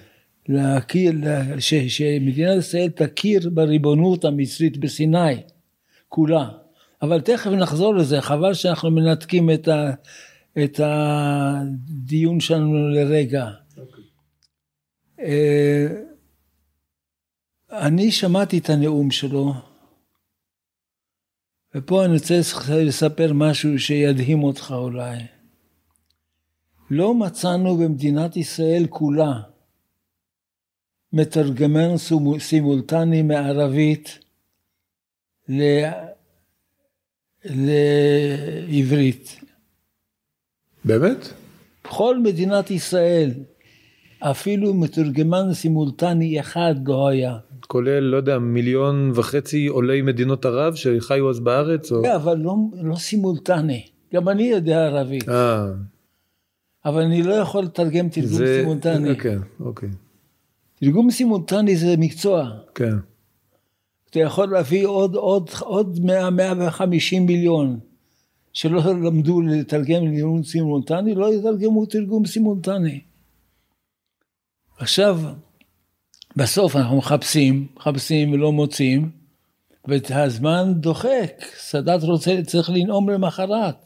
להכיר, 0.48 1.12
ש, 1.58 1.74
שמדינת 1.74 2.58
ישראל 2.58 2.88
תכיר 2.88 3.50
בריבונות 3.50 4.24
המצרית 4.24 4.76
בסיני, 4.76 5.42
כולה. 6.08 6.48
אבל 7.02 7.20
תכף 7.20 7.50
נחזור 7.50 7.94
לזה, 7.94 8.20
חבל 8.20 8.54
שאנחנו 8.54 8.90
מנתקים 8.90 9.50
את, 9.50 9.68
ה, 9.68 9.90
את 10.64 10.80
הדיון 10.84 12.40
שלנו 12.40 12.88
לרגע. 12.88 13.46
Okay. 13.46 13.80
אוקיי. 13.80 14.04
אה, 15.20 15.86
אני 17.72 18.10
שמעתי 18.10 18.58
את 18.58 18.70
הנאום 18.70 19.10
שלו, 19.10 19.54
ופה 21.74 22.04
אני 22.04 22.14
רוצה 22.14 22.40
לספר 22.84 23.32
משהו 23.32 23.78
שידהים 23.78 24.44
אותך 24.44 24.74
אולי. 24.76 25.18
לא 26.90 27.14
מצאנו 27.14 27.76
במדינת 27.76 28.36
ישראל 28.36 28.86
כולה 28.90 29.40
מתרגמן 31.12 31.94
סימולטני 32.38 33.22
מערבית 33.22 34.18
ל... 35.48 35.62
לעברית. 38.68 39.40
באמת? 40.84 41.28
בכל 41.84 42.18
מדינת 42.18 42.70
ישראל, 42.70 43.30
אפילו 44.18 44.74
מתורגמן 44.74 45.54
סימולטני 45.54 46.40
אחד 46.40 46.74
לא 46.86 47.08
היה. 47.08 47.36
כולל, 47.66 48.00
לא 48.00 48.16
יודע, 48.16 48.38
מיליון 48.38 49.12
וחצי 49.14 49.66
עולי 49.66 50.02
מדינות 50.02 50.44
ערב 50.44 50.74
שחיו 50.74 51.30
אז 51.30 51.40
בארץ? 51.40 51.92
או... 51.92 52.02
כן, 52.02 52.12
אבל 52.12 52.38
לא, 52.38 52.54
לא 52.82 52.96
סימולטני. 52.96 53.86
גם 54.14 54.28
אני 54.28 54.42
יודע 54.42 54.86
ערבית. 54.86 55.28
אה. 55.28 55.66
אבל 56.84 57.02
אני 57.02 57.22
לא 57.22 57.34
יכול 57.34 57.64
לתרגם 57.64 58.08
תרגום 58.08 58.30
זה... 58.30 58.58
סימולטני. 58.60 59.10
אוקיי, 59.10 59.36
אוקיי. 59.60 59.88
תרגום 60.80 61.10
סימולטני 61.10 61.76
זה 61.76 61.94
מקצוע. 61.98 62.50
כן. 62.74 62.94
אתה 64.10 64.20
יכול 64.20 64.52
להביא 64.52 64.86
עוד, 64.86 65.14
עוד, 65.14 65.50
עוד 65.60 65.98
100, 66.02 66.30
150 66.30 67.26
מיליון 67.26 67.80
שלא 68.52 68.80
למדו 68.84 69.40
לתרגם 69.40 70.16
תרגום 70.16 70.42
סימולטני, 70.42 71.14
לא 71.14 71.34
יתרגמו 71.34 71.86
תרגום 71.86 72.26
סימולטני. 72.26 73.00
עכשיו, 74.78 75.20
בסוף 76.36 76.76
אנחנו 76.76 76.96
מחפשים, 76.96 77.66
מחפשים 77.76 78.32
ולא 78.32 78.52
מוצאים, 78.52 79.10
והזמן 79.84 80.72
דוחק, 80.76 81.32
סאדאת 81.56 82.02
רוצה, 82.02 82.40
צריך 82.46 82.70
לנאום 82.70 83.10
למחרת. 83.10 83.85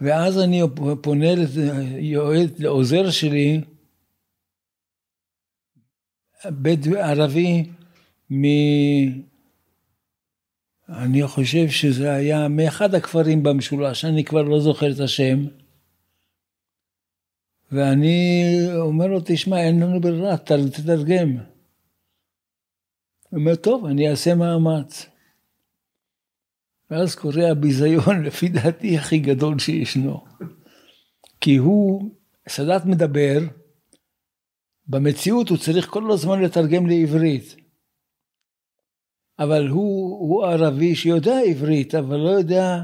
ואז 0.00 0.38
אני 0.38 0.62
פונה 1.02 1.26
ליועד, 1.34 2.58
לעוזר 2.58 3.10
שלי, 3.10 3.60
בית 6.50 6.80
ערבי, 6.86 7.64
מ... 8.30 8.44
אני 10.88 11.26
חושב 11.26 11.68
שזה 11.68 12.12
היה 12.12 12.48
מאחד 12.48 12.94
הכפרים 12.94 13.42
במשולש, 13.42 14.04
אני 14.04 14.24
כבר 14.24 14.42
לא 14.42 14.60
זוכר 14.60 14.92
את 14.92 15.00
השם. 15.00 15.46
ואני 17.72 18.44
אומר 18.76 19.06
לו, 19.06 19.20
תשמע, 19.24 19.60
אין 19.60 19.82
לנו 19.82 20.00
ברירה, 20.00 20.36
תתרגם. 20.36 21.36
הוא 23.30 23.40
אומר, 23.40 23.54
טוב, 23.54 23.86
אני 23.86 24.10
אעשה 24.10 24.34
מאמץ. 24.34 25.13
ואז 26.94 27.14
קורה 27.14 27.50
הביזיון, 27.50 28.22
לפי 28.26 28.48
דעתי, 28.48 28.98
הכי 28.98 29.18
גדול 29.18 29.58
שישנו. 29.58 30.24
כי 31.40 31.56
הוא, 31.56 32.10
סאדאת 32.48 32.84
מדבר, 32.84 33.38
במציאות 34.86 35.48
הוא 35.48 35.58
צריך 35.58 35.86
כל 35.86 36.10
הזמן 36.12 36.42
לתרגם 36.42 36.86
לעברית. 36.86 37.56
אבל 39.38 39.68
הוא, 39.68 40.18
הוא 40.20 40.46
ערבי 40.46 40.94
שיודע 40.94 41.38
עברית, 41.50 41.94
אבל 41.94 42.16
לא 42.16 42.30
יודע, 42.30 42.82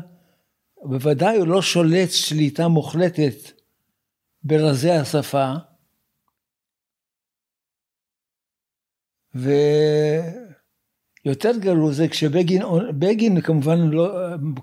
בוודאי 0.82 1.36
הוא 1.38 1.48
לא 1.48 1.62
שולט 1.62 2.10
שליטה 2.10 2.68
מוחלטת 2.68 3.36
ברזי 4.42 4.90
השפה. 4.90 5.52
ו... 9.34 9.50
יותר 11.24 11.50
גרוע 11.58 11.92
זה 11.92 12.08
כשבגין, 12.08 12.62
בגין 12.98 13.40
כמובן 13.40 13.78
לא 13.78 14.12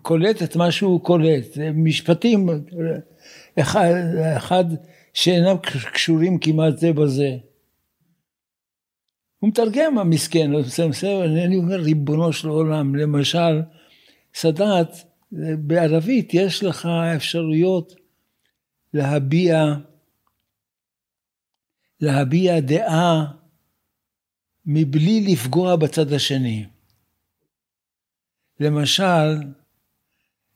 קולט 0.01 0.43
את 0.43 0.55
מה 0.55 0.71
שהוא 0.71 1.03
קולט, 1.03 1.57
משפטים 1.73 2.49
אחד, 3.59 3.93
אחד 4.37 4.65
שאינם 5.13 5.57
קשורים 5.93 6.39
כמעט 6.39 6.77
זה 6.77 6.93
בזה. 6.93 7.37
הוא 9.39 9.49
מתרגם 9.49 9.97
המסכן, 9.97 10.51
אני 11.45 11.57
אומר 11.57 11.75
ריבונו 11.75 12.33
של 12.33 12.47
עולם, 12.47 12.95
למשל, 12.95 13.61
סאדאת, 14.35 14.89
בערבית 15.57 16.33
יש 16.33 16.63
לך 16.63 16.85
אפשרויות 17.15 17.95
להביע, 18.93 19.65
להביע 22.01 22.59
דעה 22.59 23.25
מבלי 24.67 25.33
לפגוע 25.33 25.75
בצד 25.75 26.13
השני. 26.13 26.65
למשל, 28.59 29.37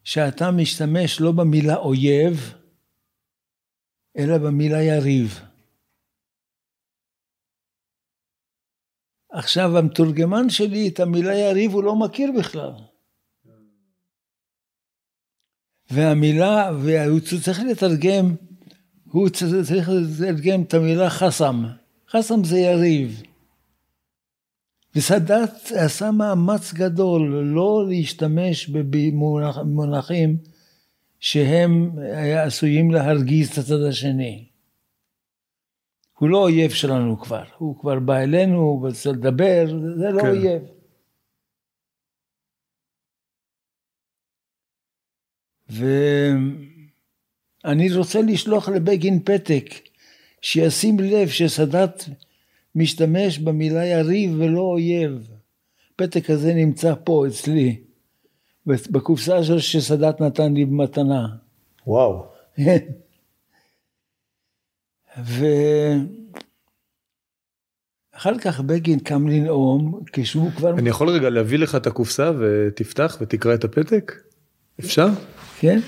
שאתה 0.03 0.51
משתמש 0.51 1.21
לא 1.21 1.31
במילה 1.31 1.75
אויב, 1.75 2.53
אלא 4.17 4.37
במילה 4.37 4.81
יריב. 4.81 5.41
עכשיו 9.29 9.77
המתורגמן 9.77 10.49
שלי 10.49 10.87
את 10.87 10.99
המילה 10.99 11.35
יריב 11.35 11.71
הוא 11.71 11.83
לא 11.83 11.95
מכיר 11.95 12.31
בכלל. 12.39 12.71
והמילה, 15.91 16.71
והוא 16.83 17.19
צריך 17.43 17.59
לתרגם, 17.71 18.35
הוא 19.05 19.29
צריך 19.29 19.89
לתרגם 19.89 20.61
את 20.61 20.73
המילה 20.73 21.09
חסם. 21.09 21.63
חסם 22.09 22.43
זה 22.43 22.57
יריב. 22.57 23.30
וסאדאת 24.95 25.71
עשה 25.75 26.11
מאמץ 26.11 26.73
גדול 26.73 27.21
לא 27.43 27.85
להשתמש 27.89 28.69
במונחים 28.69 30.37
שהם 31.19 31.91
עשויים 32.45 32.91
להרגיז 32.91 33.51
את 33.51 33.57
הצד 33.57 33.81
השני. 33.89 34.47
הוא 36.17 36.29
לא 36.29 36.37
אויב 36.37 36.71
שלנו 36.71 37.19
כבר, 37.19 37.43
הוא 37.57 37.79
כבר 37.79 37.99
בא 37.99 38.17
אלינו, 38.17 38.57
הוא 38.57 38.87
רוצה 38.87 39.11
לדבר, 39.11 39.65
זה 39.97 40.09
לא 40.09 40.21
כן. 40.21 40.27
אויב. 40.27 40.61
ואני 47.63 47.93
רוצה 47.93 48.21
לשלוח 48.21 48.69
לבגין 48.69 49.19
פתק, 49.19 49.65
שישים 50.41 50.99
לב 50.99 51.27
שסאדאת 51.27 52.03
משתמש 52.75 53.39
במילה 53.39 53.85
יריב 53.85 54.35
ולא 54.39 54.61
אויב. 54.61 55.27
הפתק 55.93 56.29
הזה 56.29 56.53
נמצא 56.53 56.93
פה 57.03 57.27
אצלי, 57.27 57.81
בקופסה 58.65 59.43
של 59.43 59.59
שסאדאת 59.59 60.21
נתן 60.21 60.53
לי 60.53 60.65
במתנה. 60.65 61.27
וואו. 61.87 62.25
ואחר 68.13 68.37
כך 68.41 68.61
בגין 68.61 68.99
קם 68.99 69.27
לנאום 69.27 70.03
כשהוא 70.13 70.51
כבר... 70.51 70.73
אני 70.73 70.89
יכול 70.89 71.09
רגע 71.09 71.29
להביא 71.29 71.57
לך 71.57 71.75
את 71.75 71.87
הקופסה 71.87 72.31
ותפתח 72.39 73.17
ותקרא 73.21 73.53
את 73.53 73.63
הפתק? 73.63 74.11
אפשר? 74.79 75.07
כן. 75.59 75.79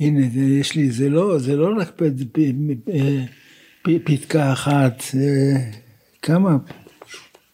הנה, 0.00 0.20
זה, 0.34 0.40
יש 0.40 0.74
לי, 0.74 0.90
זה 0.90 1.08
לא, 1.08 1.38
זה 1.38 1.56
לא 1.56 1.70
רק 1.78 1.92
פ, 1.96 2.02
פ, 2.32 2.38
פ, 3.82 3.90
פתקה 4.04 4.52
אחת, 4.52 5.02
זה 5.12 5.56
כמה, 6.22 6.56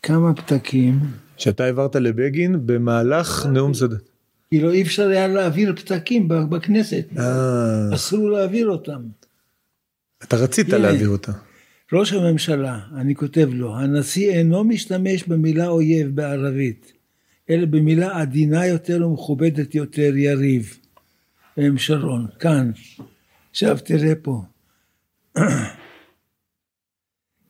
כמה 0.02 0.34
פתקים. 0.34 1.00
שאתה 1.36 1.64
העברת 1.64 1.96
לבגין 1.96 2.66
במהלך 2.66 3.46
נאום 3.46 3.74
סדת. 3.74 4.08
כאילו 4.48 4.72
אי 4.72 4.82
אפשר 4.82 5.08
היה 5.08 5.28
להעביר 5.28 5.72
פתקים 5.76 6.28
בכנסת, 6.28 7.04
אה. 7.18 7.94
אסור 7.94 8.30
להעביר 8.30 8.68
אותם. 8.68 9.02
אתה 10.24 10.36
רצית 10.36 10.68
להעביר 10.68 11.08
אותה. 11.08 11.32
ראש 11.92 12.12
הממשלה, 12.12 12.80
אני 12.96 13.14
כותב 13.14 13.48
לו, 13.52 13.76
הנשיא 13.76 14.30
אינו 14.30 14.64
משתמש 14.64 15.24
במילה 15.28 15.68
אויב 15.68 16.16
בערבית, 16.16 16.92
אלא 17.50 17.66
במילה 17.66 18.20
עדינה 18.20 18.66
יותר 18.66 19.06
ומכובדת 19.06 19.74
יותר, 19.74 20.16
יריב. 20.16 20.78
עם 21.56 21.78
שרון, 21.78 22.26
כאן. 22.38 22.70
עכשיו 23.50 23.78
תראה 23.84 24.14
פה. 24.22 24.42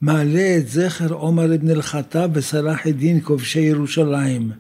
מעלה 0.00 0.56
את 0.58 0.68
זכר 0.68 1.12
עומר 1.12 1.54
אבן 1.54 1.70
אל-חטאב 1.70 2.30
וסלאח 2.34 2.86
א-דין 2.86 3.20
כובשי 3.20 3.60
ירושלים. 3.60 4.52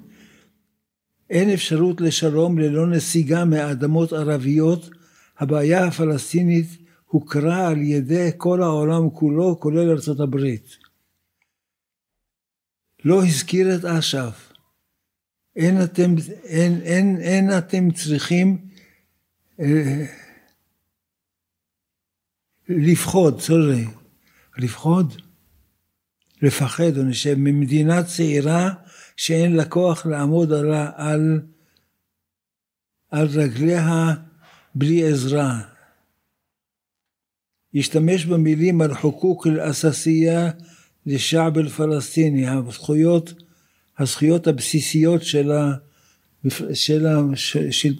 אין 1.30 1.50
אפשרות 1.50 2.00
לשלום 2.00 2.58
ללא 2.58 2.86
נסיגה 2.86 3.44
מאדמות 3.44 4.12
ערביות. 4.12 4.90
הבעיה 5.38 5.84
הפלסטינית 5.84 6.66
הוכרה 7.06 7.68
על 7.68 7.78
ידי 7.78 8.30
כל 8.36 8.62
העולם 8.62 9.10
כולו, 9.10 9.60
כולל 9.60 9.90
ארצות 9.90 10.20
הברית. 10.20 10.76
לא 13.04 13.24
הזכיר 13.24 13.74
את 13.74 13.84
אש"ף. 13.84 14.52
אין 15.56 15.82
אתם, 15.82 16.14
אין, 16.44 16.80
אין, 16.82 17.16
אין 17.20 17.58
אתם 17.58 17.90
צריכים 17.90 18.66
לפחוד, 22.68 23.40
סורי, 23.40 23.84
לפחוד? 24.58 25.14
לפחד, 26.42 26.98
אני 26.98 27.12
חושב, 27.12 27.34
ממדינה 27.38 28.02
צעירה 28.02 28.70
שאין 29.16 29.56
לה 29.56 29.64
כוח 29.64 30.06
לעמוד 30.06 30.52
על, 30.52 30.74
על, 30.94 31.40
על 33.10 33.26
רגליה 33.26 34.14
בלי 34.74 35.08
עזרה. 35.08 35.60
השתמש 37.74 38.24
במילים 38.24 38.80
על 38.80 38.94
חוקוק 38.94 39.46
אל-אססייה 39.46 40.50
לשעב 41.06 41.58
אל-פלסטיני, 41.58 42.48
הזכויות, 42.48 43.32
הזכויות 43.98 44.46
הבסיסיות 44.46 45.22
של, 45.22 45.52
ה, 45.52 45.72
של, 46.72 47.06
של, 47.34 47.70
של, 47.70 47.94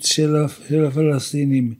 של 0.68 0.84
הפלסטינים. 0.84 1.74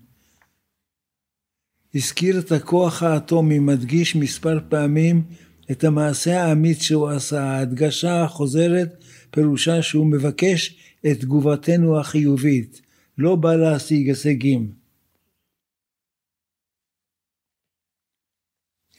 הזכיר 1.95 2.39
את 2.39 2.53
הכוח 2.53 3.03
האטומי, 3.03 3.59
מדגיש 3.59 4.17
מספר 4.17 4.59
פעמים 4.69 5.23
את 5.71 5.85
המעשה 5.85 6.45
האמיץ 6.45 6.83
שהוא 6.83 7.09
עשה. 7.09 7.43
ההדגשה 7.43 8.23
החוזרת 8.23 9.05
פירושה 9.31 9.83
שהוא 9.83 10.07
מבקש 10.07 10.77
את 11.07 11.21
תגובתנו 11.21 12.01
החיובית, 12.01 12.83
לא 13.19 13.37
בא 13.37 13.55
להשיג 13.55 14.09
הישגים. 14.09 14.73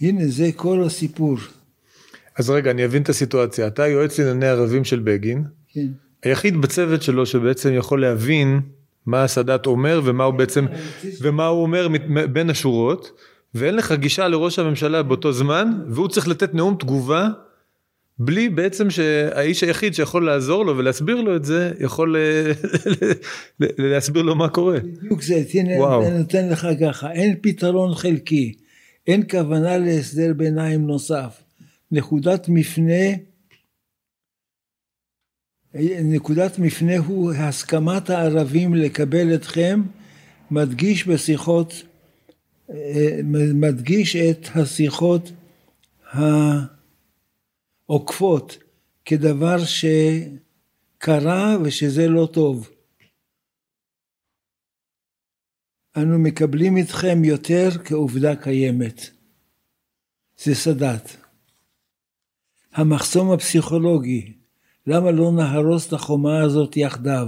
הנה 0.01 0.27
זה 0.27 0.49
כל 0.55 0.83
הסיפור. 0.83 1.37
אז 2.35 2.49
רגע, 2.49 2.71
אני 2.71 2.85
אבין 2.85 3.03
את 3.03 3.09
הסיטואציה. 3.09 3.67
אתה 3.67 3.87
יועץ 3.87 4.19
לענייני 4.19 4.47
ערבים 4.47 4.83
של 4.83 4.99
בגין. 4.99 5.43
כן. 5.67 5.87
היחיד 6.27 6.61
בצוות 6.61 7.01
שלו 7.01 7.25
שבעצם 7.25 7.73
יכול 7.73 8.01
להבין 8.01 8.61
מה 9.05 9.23
הסאדאת 9.23 9.65
אומר 9.65 10.01
ומה 10.03 10.23
הוא 10.23 10.33
בעצם, 10.33 10.65
ומה 11.21 11.47
הוא 11.47 11.61
אומר 11.61 11.87
בין 12.31 12.49
השורות, 12.49 13.11
ואין 13.55 13.75
לך 13.75 13.91
גישה 13.91 14.27
לראש 14.27 14.59
הממשלה 14.59 15.03
באותו 15.03 15.31
זמן, 15.31 15.71
והוא 15.89 16.07
צריך 16.07 16.27
לתת 16.27 16.53
נאום 16.53 16.75
תגובה, 16.79 17.27
בלי 18.19 18.49
בעצם 18.49 18.89
שהאיש 18.89 19.63
היחיד 19.63 19.93
שיכול 19.93 20.25
לעזור 20.25 20.65
לו 20.65 20.77
ולהסביר 20.77 21.21
לו 21.21 21.35
את 21.35 21.45
זה, 21.45 21.71
יכול 21.79 22.15
להסביר 23.59 24.21
לו 24.21 24.35
מה 24.35 24.49
קורה. 24.49 24.79
בדיוק 24.79 25.21
זה, 25.21 25.43
תראה, 25.51 26.07
אני 26.07 26.17
נותן 26.17 26.49
לך 26.49 26.67
ככה, 26.81 27.11
אין 27.11 27.35
פתרון 27.41 27.95
חלקי, 27.95 28.53
אין 29.07 29.23
כוונה 29.29 29.77
להסדר 29.77 30.33
ביניים 30.37 30.87
נוסף. 30.87 31.41
נקודת 31.91 32.49
מפנה 32.49 33.13
נקודת 36.03 36.59
מפנה 36.59 36.97
הוא 36.97 37.33
הסכמת 37.33 38.09
הערבים 38.09 38.73
לקבל 38.73 39.35
אתכם, 39.35 39.81
מדגיש 40.51 41.07
בשיחות, 41.07 41.73
מדגיש 43.53 44.15
את 44.15 44.47
השיחות 44.55 45.31
העוקפות 47.87 48.57
כדבר 49.05 49.57
שקרה 50.97 51.57
ושזה 51.63 52.07
לא 52.07 52.29
טוב. 52.33 52.69
אנו 55.97 56.19
מקבלים 56.19 56.77
אתכם 56.77 57.23
יותר 57.23 57.69
כעובדה 57.85 58.35
קיימת. 58.35 59.09
זה 60.43 60.55
סאדאת. 60.55 61.09
המחסום 62.73 63.31
הפסיכולוגי, 63.31 64.36
למה 64.87 65.11
לא 65.11 65.31
נהרוס 65.31 65.87
את 65.87 65.93
החומה 65.93 66.41
הזאת 66.41 66.77
יחדיו? 66.77 67.27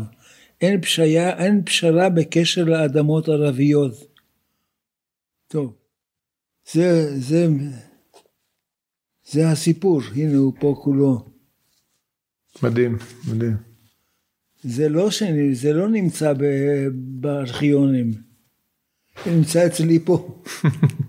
אין 0.61 0.81
פשיה, 0.81 1.37
אין 1.37 1.65
פשרה 1.65 2.09
בקשר 2.09 2.63
לאדמות 2.63 3.29
ערביות. 3.29 3.93
טוב, 5.47 5.73
זה, 6.71 7.19
זה, 7.19 7.47
זה 9.29 9.49
הסיפור, 9.49 10.01
הנה 10.15 10.37
הוא 10.37 10.53
פה 10.59 10.75
כולו. 10.83 11.25
מדהים, 12.63 12.97
מדהים. 13.27 13.57
זה 14.63 14.89
לא, 14.89 15.11
שאני, 15.11 15.55
זה 15.55 15.73
לא 15.73 15.89
נמצא 15.89 16.33
בארכיונים. 16.91 18.11
נמצא 19.25 19.67
אצלי 19.67 19.99
פה. 19.99 20.41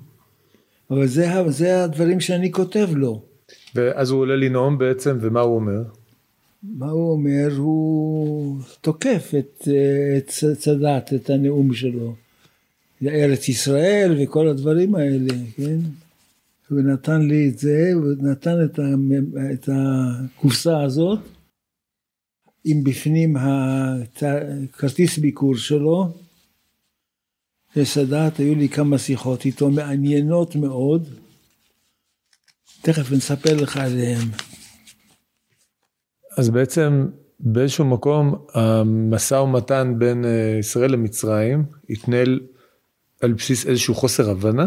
אבל 0.90 1.06
זה, 1.06 1.26
זה 1.48 1.84
הדברים 1.84 2.20
שאני 2.20 2.52
כותב 2.52 2.88
לו. 2.92 3.24
ואז 3.74 4.10
הוא 4.10 4.20
עולה 4.20 4.36
לנאום 4.36 4.78
בעצם, 4.78 5.18
ומה 5.20 5.40
הוא 5.40 5.54
אומר? 5.56 5.99
מה 6.62 6.90
הוא 6.90 7.12
אומר? 7.12 7.48
הוא 7.56 8.60
תוקף 8.80 9.32
את, 9.38 9.68
את 10.18 10.30
צדת, 10.58 11.14
את 11.14 11.30
הנאום 11.30 11.74
שלו. 11.74 12.14
ארץ 13.06 13.48
ישראל 13.48 14.16
וכל 14.18 14.48
הדברים 14.48 14.94
האלה, 14.94 15.34
כן? 15.56 15.78
הוא 16.70 16.80
נתן 16.80 17.22
לי 17.22 17.48
את 17.48 17.58
זה, 17.58 17.90
הוא 17.94 18.04
נתן 18.18 18.64
את, 18.64 18.78
ה, 18.78 18.82
את 19.52 19.68
הקופסה 19.72 20.82
הזאת, 20.82 21.18
עם 22.64 22.84
בפנים 22.84 23.36
הכרטיס 23.36 25.18
ביקור 25.18 25.56
שלו. 25.56 26.12
לסאדאת 27.76 28.36
היו 28.36 28.54
לי 28.54 28.68
כמה 28.68 28.98
שיחות 28.98 29.44
איתו 29.44 29.70
מעניינות 29.70 30.56
מאוד, 30.56 31.08
תכף 32.82 33.12
נספר 33.12 33.56
לך 33.56 33.76
עליהן. 33.76 34.28
אז 36.40 36.50
בעצם 36.50 37.06
באיזשהו 37.40 37.84
מקום 37.84 38.34
המשא 38.54 39.34
ומתן 39.34 39.94
בין 39.98 40.24
אה, 40.24 40.56
ישראל 40.58 40.92
למצרים 40.92 41.64
התנהל 41.90 42.40
על 43.20 43.32
בסיס 43.32 43.66
איזשהו 43.66 43.94
חוסר 43.94 44.30
הבנה? 44.30 44.66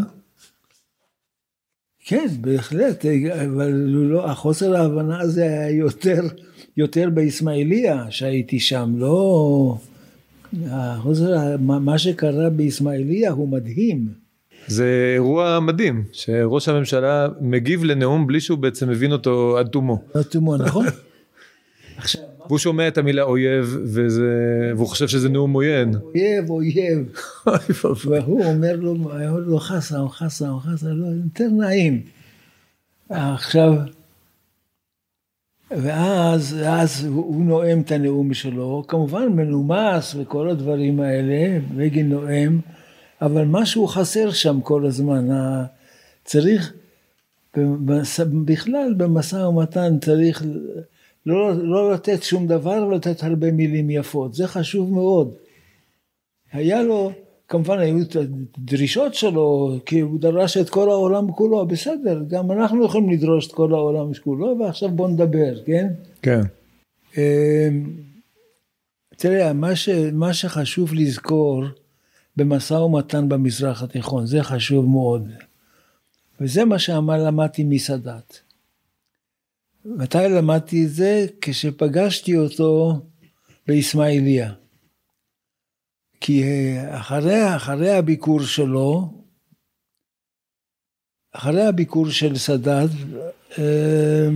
כן, 2.05 2.27
בהחלט, 2.41 3.05
אבל 3.45 3.71
לא, 3.71 4.29
החוסר 4.29 4.75
ההבנה 4.75 5.19
הזה 5.19 5.43
היה 5.43 5.69
יותר, 5.69 6.21
יותר 6.77 7.09
באיסמעיליה 7.13 8.05
שהייתי 8.09 8.59
שם, 8.59 8.93
לא... 8.97 9.77
החוסר, 10.67 11.57
מה 11.59 11.97
שקרה 11.97 12.49
באיסמעיליה 12.49 13.31
הוא 13.31 13.49
מדהים. 13.49 14.07
זה 14.67 15.11
אירוע 15.13 15.59
מדהים, 15.59 16.03
שראש 16.11 16.69
הממשלה 16.69 17.27
מגיב 17.41 17.83
לנאום 17.83 18.27
בלי 18.27 18.41
שהוא 18.41 18.57
בעצם 18.57 18.89
מבין 18.89 19.11
אותו 19.11 19.57
עד 19.57 19.67
תומו. 19.67 20.01
עד 20.13 20.23
תומו, 20.23 20.57
נכון. 20.57 20.85
עכשיו, 21.97 22.21
והוא 22.47 22.57
שומע 22.57 22.87
את 22.87 22.97
המילה 22.97 23.23
אויב, 23.23 23.77
וזה, 23.83 24.31
והוא 24.75 24.87
חושב 24.87 25.07
שזה 25.07 25.29
נאום 25.29 25.53
עוין. 25.53 25.95
אויב, 25.95 26.49
אויב. 26.49 27.13
והוא 28.05 28.45
אומר 28.45 28.75
לו, 28.75 28.91
אומר 28.91 29.31
לו 29.31 29.59
חסה, 29.59 29.97
חסה, 30.09 30.47
חסה, 30.61 30.87
לא, 30.89 31.05
יותר 31.25 31.47
נעים. 31.47 32.01
עכשיו, 33.09 33.73
ואז 35.71 36.57
אז 36.67 37.05
הוא 37.05 37.45
נואם 37.45 37.81
את 37.81 37.91
הנאום 37.91 38.33
שלו, 38.33 38.83
כמובן 38.87 39.27
מנומס 39.27 40.15
וכל 40.19 40.49
הדברים 40.49 40.99
האלה, 40.99 41.59
בגין 41.75 42.09
נואם, 42.09 42.59
אבל 43.21 43.45
משהו 43.45 43.87
חסר 43.87 44.31
שם 44.31 44.61
כל 44.61 44.85
הזמן. 44.85 45.27
צריך, 46.25 46.73
בכלל 48.45 48.93
במשא 48.97 49.35
ומתן 49.35 49.99
צריך 50.01 50.43
לא, 51.25 51.53
לא 51.55 51.93
לתת 51.93 52.23
שום 52.23 52.47
דבר 52.47 52.87
ולתת 52.87 53.23
הרבה 53.23 53.51
מילים 53.51 53.89
יפות, 53.89 54.33
זה 54.33 54.47
חשוב 54.47 54.93
מאוד. 54.93 55.33
היה 56.51 56.83
לו, 56.83 57.11
כמובן 57.47 57.79
היו 57.79 58.01
את 58.01 58.15
הדרישות 58.15 59.13
שלו, 59.13 59.77
כי 59.85 59.99
הוא 59.99 60.19
דרש 60.19 60.57
את 60.57 60.69
כל 60.69 60.89
העולם 60.89 61.31
כולו, 61.31 61.65
בסדר, 61.65 62.21
גם 62.27 62.51
אנחנו 62.51 62.85
יכולים 62.85 63.09
לדרוש 63.09 63.47
את 63.47 63.51
כל 63.51 63.73
העולם 63.73 64.13
כולו, 64.23 64.57
ועכשיו 64.59 64.89
בוא 64.89 65.09
נדבר, 65.09 65.63
כן? 65.65 65.87
כן. 66.21 66.41
אמ, 67.17 67.93
תראה, 69.17 69.53
מה, 69.53 69.75
ש, 69.75 69.89
מה 70.13 70.33
שחשוב 70.33 70.93
לזכור 70.93 71.63
במשא 72.37 72.73
ומתן 72.73 73.29
במזרח 73.29 73.83
התיכון, 73.83 74.25
זה 74.25 74.43
חשוב 74.43 74.85
מאוד. 74.85 75.27
וזה 76.41 76.65
מה 76.65 76.79
שלמדתי 76.79 77.63
מסאדאת. 77.63 78.39
מתי 79.85 80.17
למדתי 80.37 80.85
את 80.85 80.89
זה? 80.89 81.25
כשפגשתי 81.41 82.37
אותו 82.37 83.01
באיסמעיליה. 83.67 84.53
כי 86.19 86.43
אחרי, 86.89 87.55
אחרי 87.55 87.91
הביקור 87.91 88.39
שלו, 88.43 89.23
אחרי 91.31 91.65
הביקור 91.65 92.09
של 92.09 92.37
סאדאת, 92.37 92.89
אה, 93.59 94.27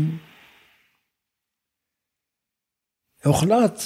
הוחלט 3.26 3.80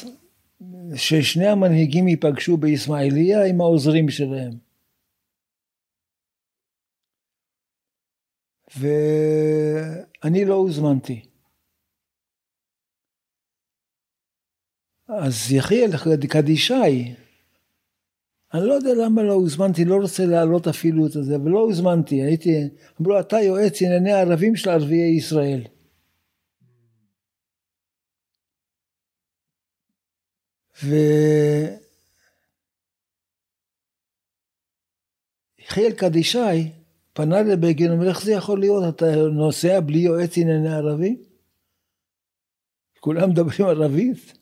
ששני 0.95 1.47
המנהיגים 1.47 2.08
ייפגשו 2.08 2.58
באיסמעיליה 2.58 3.45
עם 3.45 3.62
העוזרים 3.62 4.10
שלהם. 4.10 4.54
ואני 8.78 10.45
לא 10.45 10.54
הוזמנתי. 10.54 11.31
אז 15.19 15.52
יחיאל 15.52 15.89
קדישאי, 16.30 17.15
אני 18.54 18.67
לא 18.67 18.74
יודע 18.74 18.89
למה 19.06 19.24
לא 19.24 19.34
הוזמנתי, 19.34 19.86
לא 19.86 19.95
רוצה 19.95 20.26
להעלות 20.26 20.67
אפילו 20.67 21.06
את 21.06 21.12
זה, 21.12 21.39
ולא 21.39 21.60
הוזמנתי, 21.60 22.15
הייתי, 22.21 22.50
אמרו 23.02 23.19
אתה 23.19 23.38
יועץ 23.39 23.82
ענייני 23.82 24.12
ערבים 24.13 24.56
של 24.56 24.69
ערביי 24.69 25.15
ישראל. 25.17 25.62
ו... 30.84 30.95
יחיאל 35.60 35.91
קדישאי 35.91 36.71
פנה 37.13 37.41
לבגין, 37.41 37.91
אומר 37.91 38.10
איך 38.10 38.24
זה 38.24 38.32
יכול 38.32 38.60
להיות, 38.60 38.95
אתה 38.95 39.06
נוסע 39.34 39.80
בלי 39.80 40.00
יועץ 40.00 40.38
ענייני 40.38 40.74
ערבים? 40.74 41.24
כולם 43.00 43.30
מדברים 43.30 43.67
ערבית? 43.67 44.41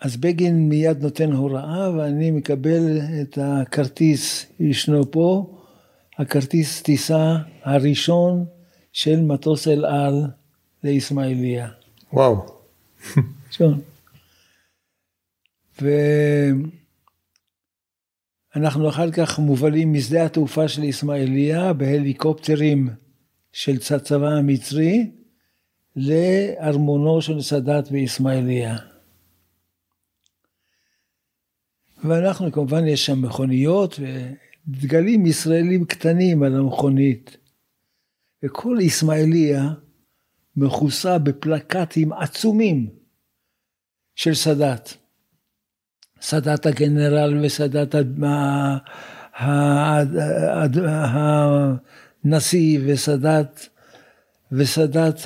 אז 0.00 0.16
בגין 0.16 0.68
מיד 0.68 1.02
נותן 1.02 1.32
הוראה 1.32 1.90
ואני 1.96 2.30
מקבל 2.30 2.98
את 3.22 3.38
הכרטיס, 3.42 4.46
ישנו 4.60 5.10
פה, 5.10 5.58
הכרטיס 6.18 6.82
טיסה 6.82 7.36
הראשון 7.62 8.44
של 8.92 9.20
מטוס 9.20 9.68
אל 9.68 9.84
על 9.84 10.24
לאיסמעיליה. 10.84 11.68
וואו. 12.12 12.46
ראשון. 13.48 13.80
ואנחנו 18.54 18.88
אחר 18.88 19.10
כך 19.10 19.38
מובלים 19.38 19.92
משדה 19.92 20.24
התעופה 20.24 20.68
של 20.68 20.82
איסמעיליה 20.82 21.72
בהליקופטרים 21.72 22.88
של 23.52 23.78
צבא 23.78 24.28
המצרי 24.28 25.10
לארמונו 25.96 27.22
של 27.22 27.40
סאדאת 27.40 27.90
באיסמעיליה. 27.90 28.76
ואנחנו 32.04 32.52
כמובן 32.52 32.86
יש 32.86 33.06
שם 33.06 33.22
מכוניות 33.22 34.00
ודגלים 34.68 35.26
ישראלים 35.26 35.84
קטנים 35.84 36.42
על 36.42 36.54
המכונית. 36.54 37.36
וכל 38.44 38.78
ישמעאליה 38.80 39.72
מכוסה 40.56 41.18
בפלקטים 41.18 42.12
עצומים 42.12 42.90
של 44.14 44.34
סאדאת. 44.34 44.90
סאדאת 46.20 46.66
הגנרל 46.66 47.40
וסאדאת 47.44 47.94
הנשיא 52.24 52.80
וסאדאת 52.86 53.60
וסאדאת 54.52 55.16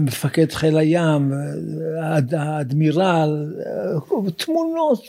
מפקד 0.00 0.52
חיל 0.52 0.78
הים, 0.78 1.32
האדמירל, 2.32 3.54
תמונות, 4.36 5.02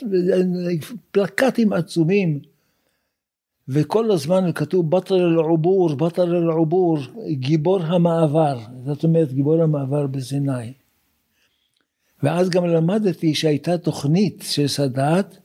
פלקטים 1.10 1.72
עצומים. 1.72 2.40
וכל 3.68 4.10
הזמן 4.10 4.52
כתוב 4.54 4.90
בטר 4.90 5.14
אל-עבור, 5.14 5.94
בטר 5.94 6.36
אל-עבור, 6.36 6.98
גיבור 7.30 7.82
המעבר, 7.82 8.58
זאת 8.86 9.04
אומרת 9.04 9.32
גיבור 9.32 9.62
המעבר 9.62 10.06
בסיני. 10.06 10.72
ואז 12.22 12.50
גם 12.50 12.66
למדתי 12.66 13.34
שהייתה 13.34 13.78
תוכנית 13.78 14.44
של 14.46 14.68
סאדאת 14.68 15.36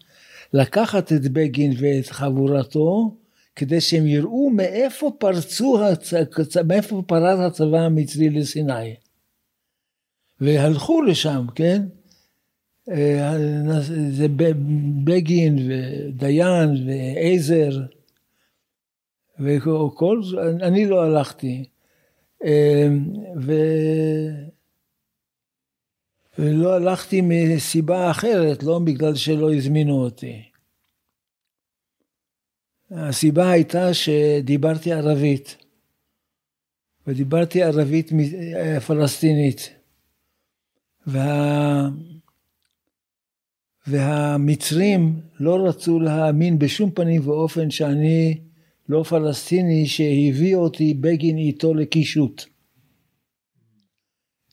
לקחת 0.54 1.12
את 1.14 1.28
בגין 1.28 1.74
ואת 1.78 2.08
חבורתו 2.08 3.16
כדי 3.62 3.82
שהם 3.82 4.08
יראו 4.08 4.50
מאיפה 4.50 5.12
פרצו, 5.18 5.80
מאיפה 6.68 7.04
פרץ 7.08 7.40
הצבא 7.40 7.80
המצרי 7.80 8.30
לסיני. 8.30 8.96
והלכו 10.40 11.02
לשם, 11.02 11.46
כן? 11.56 11.82
אה, 12.92 13.38
זה 14.12 14.28
בגין 15.04 15.70
ודיין 15.70 16.70
ועזר 16.88 17.82
וכל, 19.40 20.22
אני 20.62 20.86
לא 20.86 21.04
הלכתי. 21.04 21.64
אה, 22.46 22.88
ו... 23.42 23.54
ולא 26.40 26.74
הלכתי 26.74 27.22
מסיבה 27.24 28.12
אחרת, 28.12 28.64
לא 28.64 28.80
בגלל 28.80 29.16
שלא 29.16 29.54
הזמינו 29.54 30.04
אותי. 30.04 30.51
הסיבה 32.92 33.52
הייתה 33.52 33.94
שדיברתי 33.94 34.94
ערבית, 34.94 35.58
ודיברתי 37.08 37.64
ערבית 37.64 38.12
פלסטינית, 38.88 39.70
וה... 41.08 41.90
והמצרים 43.88 45.22
לא 45.40 45.68
רצו 45.68 46.00
להאמין 46.00 46.60
בשום 46.60 46.92
פנים 46.92 47.28
ואופן 47.28 47.72
שאני 47.72 48.38
לא 48.90 49.04
פלסטיני 49.04 49.88
שהביא 49.88 50.56
אותי 50.56 50.94
בגין 50.94 51.38
איתו 51.38 51.74
לקישוט. 51.74 52.44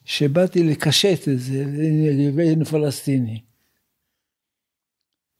שבאתי 0.04 0.64
לקשט 0.64 1.28
את 1.28 1.38
זה 1.38 1.64
לבין 2.18 2.64
פלסטיני. 2.64 3.40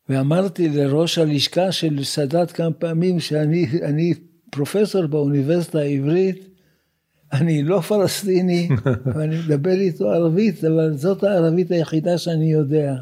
ואמרתי 0.09 0.68
לראש 0.68 1.18
הלשכה 1.18 1.72
של 1.72 2.04
סאדאת 2.04 2.52
כמה 2.52 2.72
פעמים 2.72 3.20
שאני 3.20 4.14
פרופסור 4.50 5.06
באוניברסיטה 5.06 5.78
העברית, 5.78 6.48
אני 7.32 7.62
לא 7.62 7.80
פלסטיני, 7.80 8.68
ואני 9.14 9.36
מדבר 9.38 9.70
איתו 9.70 10.11
ערבית, 10.11 10.64
אבל 10.64 10.96
זאת 10.96 11.24
הערבית 11.24 11.70
היחידה 11.70 12.18
שאני 12.18 12.52
יודע. 12.52 12.94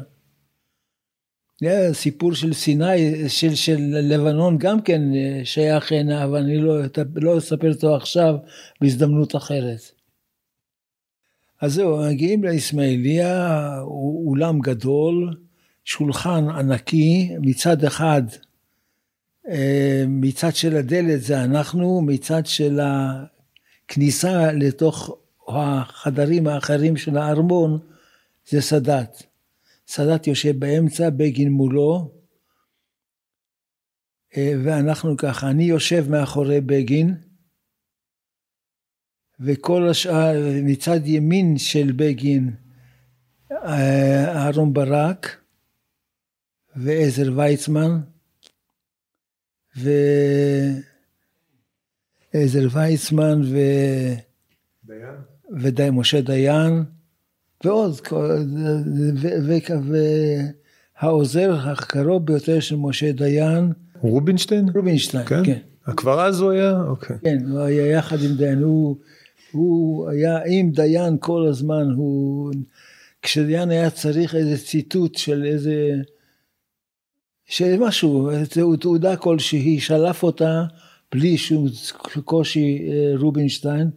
סיפור 1.93 2.33
של 2.33 2.53
סיני, 2.53 3.29
של, 3.29 3.55
של 3.55 3.77
לבנון 4.01 4.57
גם 4.57 4.81
כן 4.81 5.01
שייך 5.43 5.91
הנה, 5.91 6.23
אבל 6.23 6.37
אני 6.37 6.57
לא, 6.57 6.75
לא 7.15 7.37
אספר 7.37 7.71
אותו 7.71 7.95
עכשיו 7.95 8.35
בהזדמנות 8.81 9.35
אחרת. 9.35 9.79
אז 11.61 11.73
זהו, 11.73 11.97
מגיעים 12.09 12.43
לאסמאעיליה, 12.43 13.79
אולם 14.25 14.59
גדול, 14.59 15.46
שולחן 15.87 16.49
ענקי, 16.49 17.29
מצד 17.41 17.83
אחד, 17.83 18.21
אה, 19.49 20.03
מצד 20.07 20.55
של 20.55 20.75
הדלת 20.75 21.21
זה 21.21 21.43
אנחנו, 21.43 22.01
מצד 22.01 22.45
של 22.45 22.79
הכניסה 22.79 24.51
לתוך 24.51 25.17
החדרים 25.47 26.47
האחרים 26.47 26.97
של 26.97 27.17
הארמון 27.17 27.79
זה 28.49 28.61
סאדאת. 28.61 29.23
סאדאת 29.87 30.27
יושב 30.27 30.59
באמצע, 30.59 31.09
בגין 31.09 31.51
מולו, 31.51 32.11
אה, 34.37 34.53
ואנחנו 34.63 35.17
ככה, 35.17 35.49
אני 35.49 35.63
יושב 35.63 36.05
מאחורי 36.09 36.61
בגין, 36.61 37.15
וכל 39.39 39.89
השאר, 39.89 40.35
מצד 40.63 40.99
ימין 41.05 41.57
של 41.57 41.91
בגין, 41.95 42.55
אה, 43.51 44.35
אהרון 44.35 44.73
ברק, 44.73 45.46
ועזר 46.77 47.31
ויצמן, 47.35 47.99
ועזר 52.33 52.67
ויצמן 52.71 53.41
ו... 53.43 53.57
דיין. 54.85 55.89
ומשה 55.89 56.21
דיין, 56.21 56.83
ועוד, 57.63 57.93
והעוזר 61.01 61.55
הקרוב 61.55 62.25
ביותר 62.25 62.59
של 62.59 62.75
משה 62.75 63.11
דיין. 63.11 63.71
רובינשטיין? 64.01 64.69
רובינשטיין, 64.75 65.25
כן. 65.25 65.43
כן. 65.43 65.59
כבר 65.97 66.25
אז 66.25 66.41
הוא 66.41 66.51
היה? 66.51 66.81
אוקיי. 66.81 67.17
כן, 67.23 67.37
הוא 67.49 67.59
היה 67.59 67.87
יחד 67.87 68.17
עם 68.21 68.35
דיין, 68.37 68.59
הוא, 68.59 68.95
הוא 69.51 70.09
היה 70.09 70.39
עם 70.45 70.71
דיין 70.71 71.17
כל 71.19 71.47
הזמן, 71.49 71.87
הוא, 71.95 72.51
כשדיין 73.21 73.69
היה 73.69 73.89
צריך 73.89 74.35
איזה 74.35 74.57
ציטוט 74.57 75.15
של 75.15 75.45
איזה... 75.45 75.95
שמשהו, 77.47 78.29
תעודה 78.79 79.15
כלשהי, 79.15 79.79
שלף 79.79 80.23
אותה 80.23 80.63
בלי 81.11 81.37
שום 81.37 81.67
קושי 82.25 82.89
אה, 82.89 83.13
רובינשטיין, 83.17 83.89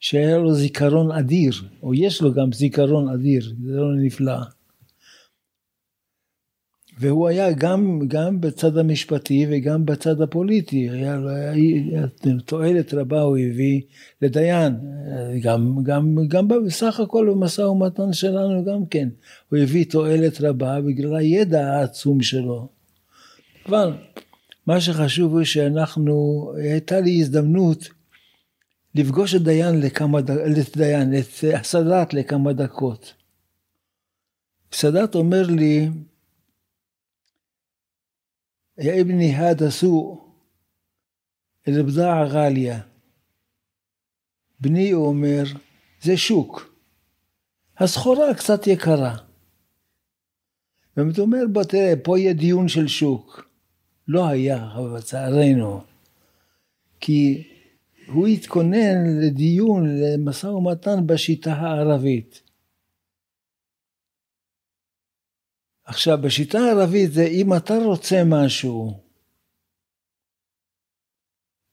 שהיה 0.00 0.38
לו 0.38 0.54
זיכרון 0.54 1.12
אדיר, 1.12 1.52
או 1.82 1.94
יש 1.94 2.22
לו 2.22 2.34
גם 2.34 2.52
זיכרון 2.52 3.08
אדיר, 3.08 3.42
זה 3.64 3.80
לא 3.80 3.94
נפלא. 3.96 4.38
והוא 7.00 7.28
היה 7.28 7.52
גם, 7.52 8.00
גם 8.08 8.40
בצד 8.40 8.78
המשפטי 8.78 9.46
וגם 9.50 9.86
בצד 9.86 10.20
הפוליטי, 10.20 10.90
היה, 10.90 11.18
היה 11.52 12.06
תועלת 12.44 12.94
רבה 12.94 13.20
הוא 13.20 13.36
הביא 13.36 13.80
לדיין, 14.22 14.74
גם, 15.42 15.78
גם, 15.82 16.16
גם 16.28 16.48
בסך 16.48 17.00
הכל 17.00 17.30
במשא 17.30 17.62
ומתן 17.62 18.12
שלנו 18.12 18.64
גם 18.64 18.86
כן, 18.86 19.08
הוא 19.48 19.58
הביא 19.58 19.84
תועלת 19.84 20.40
רבה 20.40 20.80
בגלל 20.80 21.16
הידע 21.16 21.66
העצום 21.66 22.22
שלו. 22.22 22.77
אבל 23.68 23.92
מה 24.66 24.80
שחשוב 24.80 25.32
הוא 25.32 25.44
שאנחנו, 25.44 26.44
הייתה 26.56 27.00
לי 27.00 27.20
הזדמנות 27.20 27.88
לפגוש 28.94 29.34
את 29.34 29.42
דיין 29.42 29.80
לכמה, 29.80 30.18
את 30.18 30.76
דיין, 30.76 31.14
את 31.18 31.64
סאדאת 31.64 32.14
לכמה 32.14 32.52
דקות. 32.52 33.14
סאדאת 34.72 35.14
אומר 35.14 35.42
לי, 35.46 35.88
יא 38.78 39.02
אבני 39.02 39.34
הדה 39.36 39.70
סו 39.70 40.24
אל-בדעה 41.68 42.28
גליה. 42.28 42.80
בני, 44.60 44.90
הוא 44.90 45.06
אומר, 45.06 45.44
זה 46.02 46.16
שוק. 46.16 46.74
הסחורה 47.78 48.34
קצת 48.34 48.66
יקרה. 48.66 49.16
ואתה 50.96 51.20
אומר, 51.20 51.44
בוא 51.52 51.64
תראה, 51.64 51.92
פה 52.02 52.18
יהיה 52.18 52.32
דיון 52.32 52.68
של 52.68 52.88
שוק. 52.88 53.47
לא 54.08 54.28
היה, 54.28 54.72
אבל 54.74 54.98
לצערנו. 54.98 55.80
כי 57.00 57.48
הוא 58.06 58.26
התכונן 58.26 59.20
לדיון, 59.22 60.00
למשא 60.00 60.46
ומתן 60.46 61.06
בשיטה 61.06 61.52
הערבית. 61.52 62.42
עכשיו, 65.84 66.18
בשיטה 66.22 66.58
הערבית 66.58 67.12
זה 67.12 67.24
אם 67.24 67.56
אתה 67.56 67.74
רוצה 67.84 68.22
משהו, 68.26 69.00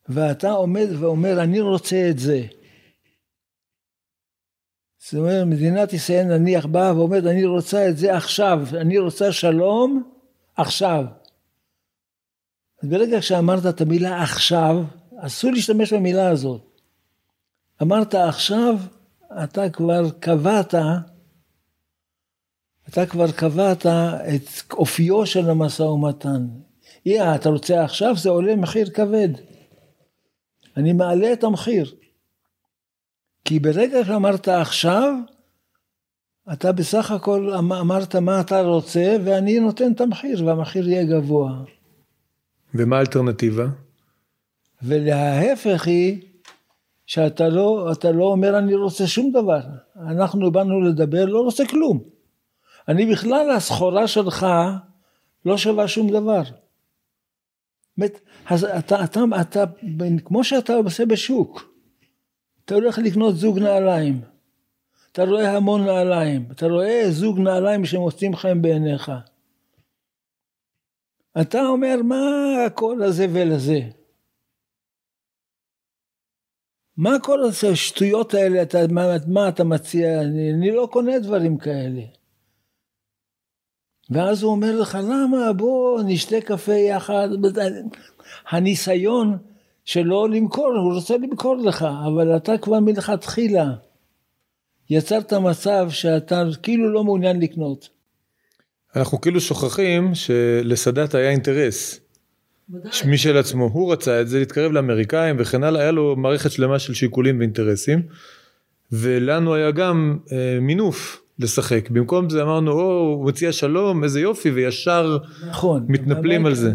ואתה 0.09 0.51
עומד 0.51 0.87
ואומר, 0.99 1.43
אני 1.43 1.59
רוצה 1.59 2.07
את 2.09 2.19
זה. 2.19 2.47
זאת 4.97 5.13
אומרת, 5.13 5.47
מדינת 5.47 5.93
ישראל 5.93 6.23
נניח 6.23 6.65
באה 6.65 6.97
ואומרת, 6.97 7.23
אני 7.23 7.45
רוצה 7.45 7.89
את 7.89 7.97
זה 7.97 8.17
עכשיו, 8.17 8.59
אני 8.81 8.99
רוצה 8.99 9.31
שלום 9.31 10.11
עכשיו. 10.55 11.05
אז 12.85 12.91
ברגע 12.91 13.21
שאמרת 13.21 13.65
את 13.65 13.81
המילה 13.81 14.23
עכשיו, 14.23 14.83
אסור 15.17 15.51
להשתמש 15.51 15.93
במילה 15.93 16.29
הזאת. 16.29 16.61
אמרת 17.81 18.15
עכשיו, 18.15 18.75
אתה 19.43 19.69
כבר 19.69 20.09
קבעת, 20.19 20.75
אתה 22.89 23.05
כבר 23.05 23.31
קבעת 23.31 23.85
את 23.85 24.71
אופיו 24.71 25.25
של 25.25 25.49
המשא 25.49 25.83
ומתן. 25.83 26.47
יא, 27.05 27.35
אתה 27.35 27.49
רוצה 27.49 27.83
עכשיו, 27.83 28.15
זה 28.17 28.29
עולה 28.29 28.55
מחיר 28.55 28.89
כבד. 28.89 29.29
אני 30.77 30.93
מעלה 30.93 31.33
את 31.33 31.43
המחיר. 31.43 31.95
כי 33.45 33.59
ברגע 33.59 34.05
שאמרת 34.05 34.47
עכשיו, 34.47 35.13
אתה 36.53 36.71
בסך 36.71 37.11
הכל 37.11 37.53
אמ-, 37.53 37.73
אמרת 37.73 38.15
מה 38.15 38.41
אתה 38.41 38.61
רוצה, 38.61 39.17
ואני 39.25 39.59
נותן 39.59 39.91
את 39.91 40.01
המחיר, 40.01 40.45
והמחיר 40.45 40.89
יהיה 40.89 41.03
גבוה. 41.03 41.74
ומה 42.77 42.97
האלטרנטיבה? 42.97 43.65
ולהפך 44.81 45.87
היא 45.87 46.21
שאתה 47.05 47.49
לא, 47.49 47.91
לא 48.13 48.23
אומר 48.23 48.57
אני 48.57 48.75
רוצה 48.75 49.07
שום 49.07 49.31
דבר. 49.31 49.59
אנחנו 49.95 50.51
באנו 50.51 50.81
לדבר, 50.81 51.25
לא 51.25 51.39
רוצה 51.39 51.65
כלום. 51.65 52.03
אני 52.87 53.05
בכלל, 53.05 53.51
הסחורה 53.51 54.07
שלך 54.07 54.45
לא 55.45 55.57
שווה 55.57 55.87
שום 55.87 56.09
דבר. 56.09 56.41
באמת, 57.97 58.19
אז 58.45 58.63
אתה, 58.63 59.03
אתה, 59.03 59.19
אתה, 59.41 59.63
כמו 60.25 60.43
שאתה 60.43 60.73
עושה 60.75 61.05
בשוק, 61.05 61.75
אתה 62.65 62.75
הולך 62.75 62.97
לקנות 62.97 63.35
זוג 63.35 63.59
נעליים. 63.59 64.21
אתה 65.11 65.23
רואה 65.23 65.57
המון 65.57 65.85
נעליים, 65.85 66.45
אתה 66.51 66.67
רואה 66.67 67.05
זוג 67.09 67.39
נעליים 67.39 67.85
שמוצאים 67.85 68.35
חן 68.35 68.61
בעיניך. 68.61 69.11
אתה 71.41 71.61
אומר, 71.61 71.95
מה 72.03 72.25
הכל 72.65 73.01
הזה? 73.03 73.79
מה 76.97 77.19
כל 77.23 77.39
השטויות 77.43 78.33
האלה, 78.33 78.61
אתה, 78.61 78.77
מה, 78.89 79.03
מה 79.27 79.49
אתה 79.49 79.63
מציע? 79.63 80.21
אני, 80.21 80.53
אני 80.53 80.71
לא 80.71 80.89
קונה 80.91 81.19
דברים 81.19 81.57
כאלה. 81.57 82.01
ואז 84.09 84.43
הוא 84.43 84.51
אומר 84.51 84.79
לך, 84.79 84.97
למה? 85.03 85.53
בוא 85.53 86.01
נשתה 86.05 86.41
קפה 86.41 86.73
יחד. 86.73 87.27
הניסיון 88.49 89.37
שלא 89.85 90.29
למכור, 90.29 90.67
הוא 90.67 90.93
רוצה 90.93 91.17
למכור 91.17 91.55
לך, 91.55 91.85
אבל 92.07 92.37
אתה 92.37 92.57
כבר 92.57 92.79
מלכתחילה 92.79 93.65
יצרת 94.89 95.33
מצב 95.33 95.87
שאתה 95.89 96.43
כאילו 96.63 96.93
לא 96.93 97.03
מעוניין 97.03 97.39
לקנות. 97.39 97.94
אנחנו 98.95 99.21
כאילו 99.21 99.41
שוכחים 99.41 100.15
שלסאדאת 100.15 101.15
היה 101.15 101.29
אינטרס. 101.29 101.99
משל 103.07 103.37
עצמו, 103.37 103.65
הוא 103.73 103.93
רצה 103.93 104.21
את 104.21 104.27
זה, 104.27 104.39
להתקרב 104.39 104.71
לאמריקאים 104.71 105.35
וכן 105.39 105.63
הלאה, 105.63 105.81
היה 105.81 105.91
לו 105.91 106.15
מערכת 106.15 106.51
שלמה 106.51 106.79
של 106.79 106.93
שיקולים 106.93 107.39
ואינטרסים. 107.39 108.01
ולנו 108.91 109.55
היה 109.55 109.71
גם 109.71 110.17
אה, 110.31 110.57
מינוף 110.61 111.21
לשחק, 111.39 111.89
במקום 111.89 112.29
זה 112.29 112.41
אמרנו, 112.41 112.71
או, 112.71 113.15
הוא 113.17 113.25
מציע 113.25 113.51
שלום, 113.51 114.03
איזה 114.03 114.19
יופי, 114.19 114.51
וישר 114.51 115.17
נכון. 115.49 115.85
מתנפלים 115.89 116.45
על 116.45 116.55
זה. 116.55 116.73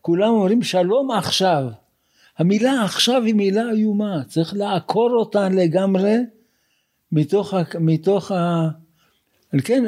כולם 0.00 0.28
אומרים 0.28 0.62
שלום 0.62 1.10
עכשיו. 1.10 1.64
המילה 2.38 2.84
עכשיו 2.84 3.22
היא 3.22 3.34
מילה 3.34 3.70
איומה, 3.70 4.22
צריך 4.28 4.54
לעקור 4.54 5.10
אותה 5.10 5.48
לגמרי 5.48 6.16
מתוך, 7.12 7.54
מתוך 7.80 8.32
ה... 8.32 8.68
כן, 9.60 9.84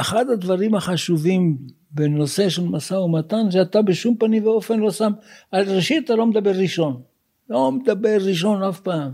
אחד 0.00 0.30
הדברים 0.30 0.74
החשובים 0.74 1.58
בנושא 1.90 2.48
של 2.48 2.64
משא 2.64 2.94
ומתן, 2.94 3.50
שאתה 3.50 3.82
בשום 3.82 4.16
פנים 4.16 4.46
ואופן 4.46 4.80
לא 4.80 4.90
שם, 4.90 5.12
על 5.50 5.76
ראשית 5.76 6.04
אתה 6.04 6.14
לא 6.14 6.26
מדבר 6.26 6.50
ראשון, 6.50 7.02
לא 7.50 7.72
מדבר 7.72 8.16
ראשון 8.20 8.62
אף 8.62 8.80
פעם, 8.80 9.12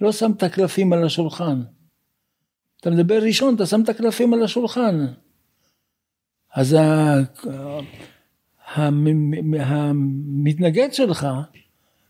לא 0.00 0.12
שם 0.12 0.32
את 0.32 0.42
הקלפים 0.42 0.92
על 0.92 1.04
השולחן. 1.04 1.62
אתה 2.80 2.90
מדבר 2.90 3.22
ראשון, 3.22 3.54
אתה 3.54 3.66
שם 3.66 3.82
את 3.82 3.88
הקלפים 3.88 4.34
על 4.34 4.42
השולחן. 4.42 5.06
אז 6.54 6.76
המתנגד 9.54 10.92
שלך, 10.92 11.26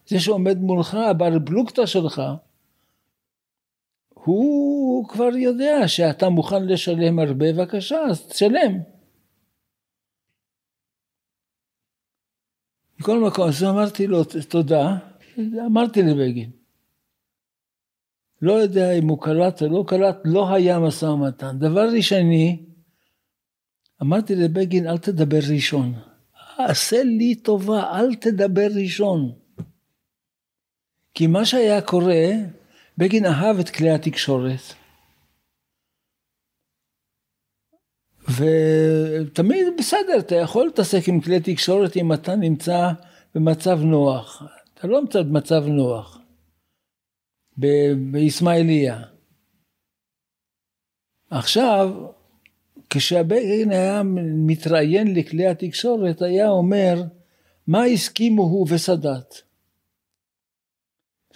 זה 0.06 0.20
שעומד 0.20 0.58
מולך, 0.58 0.94
הבר 0.94 1.38
פלוגתא 1.46 1.86
שלך, 1.86 2.22
הוא 4.14 4.81
כבר 5.08 5.36
יודע 5.36 5.88
שאתה 5.88 6.28
מוכן 6.28 6.66
לשלם 6.66 7.18
הרבה, 7.18 7.52
בבקשה, 7.52 7.98
אז 8.10 8.26
תשלם. 8.26 8.78
מכל 13.00 13.18
מקום, 13.18 13.48
אז 13.48 13.64
אמרתי 13.64 14.06
לו 14.06 14.24
תודה, 14.48 14.96
אמרתי 15.66 16.02
לבגין. 16.02 16.50
לא 18.42 18.52
יודע 18.52 18.92
אם 18.92 19.08
הוא 19.08 19.22
קלט 19.22 19.62
או 19.62 19.68
לא 19.68 19.84
קלט, 19.86 20.16
לא 20.24 20.54
היה 20.54 20.78
משא 20.78 21.04
ומתן. 21.04 21.58
דבר 21.58 21.88
ראשוני, 21.96 22.64
אמרתי 24.02 24.34
לבגין, 24.34 24.88
אל 24.88 24.98
תדבר 24.98 25.40
ראשון. 25.54 25.94
עשה 26.58 27.02
לי 27.02 27.34
טובה, 27.34 27.98
אל 27.98 28.14
תדבר 28.14 28.68
ראשון. 28.82 29.32
כי 31.14 31.26
מה 31.26 31.44
שהיה 31.44 31.80
קורה, 31.80 32.24
בגין 32.98 33.26
אהב 33.26 33.58
את 33.58 33.70
כלי 33.70 33.90
התקשורת. 33.90 34.81
ותמיד 38.28 39.66
בסדר, 39.78 40.18
אתה 40.18 40.34
יכול 40.34 40.66
להתעסק 40.66 41.08
עם 41.08 41.20
כלי 41.20 41.40
תקשורת 41.40 41.96
אם 41.96 42.12
אתה 42.12 42.36
נמצא 42.36 42.90
במצב 43.34 43.78
נוח. 43.82 44.42
אתה 44.74 44.86
לא 44.86 45.00
נמצא 45.00 45.22
במצב 45.22 45.64
נוח. 45.66 46.18
באיסמעיליה. 48.10 49.02
עכשיו, 51.30 51.90
כשהבגין 52.90 53.70
היה 53.70 54.02
מתראיין 54.46 55.14
לכלי 55.14 55.46
התקשורת, 55.46 56.22
היה 56.22 56.48
אומר, 56.48 57.02
מה 57.66 57.84
הסכימו 57.84 58.42
הוא 58.42 58.66
וסאדאת? 58.70 59.34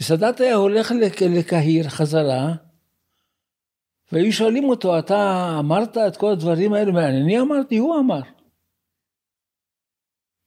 וסאדאת 0.01 0.41
היה 0.41 0.55
הולך 0.55 0.93
לקהיר 1.21 1.89
חזרה, 1.89 2.55
והיו 4.13 4.33
שואלים 4.33 4.65
אותו, 4.65 4.99
אתה 4.99 5.57
אמרת 5.59 5.97
את 5.97 6.17
כל 6.17 6.33
הדברים 6.33 6.73
האלה? 6.73 7.09
אני 7.09 7.41
אמרתי, 7.41 7.77
הוא 7.77 7.99
אמר. 7.99 8.21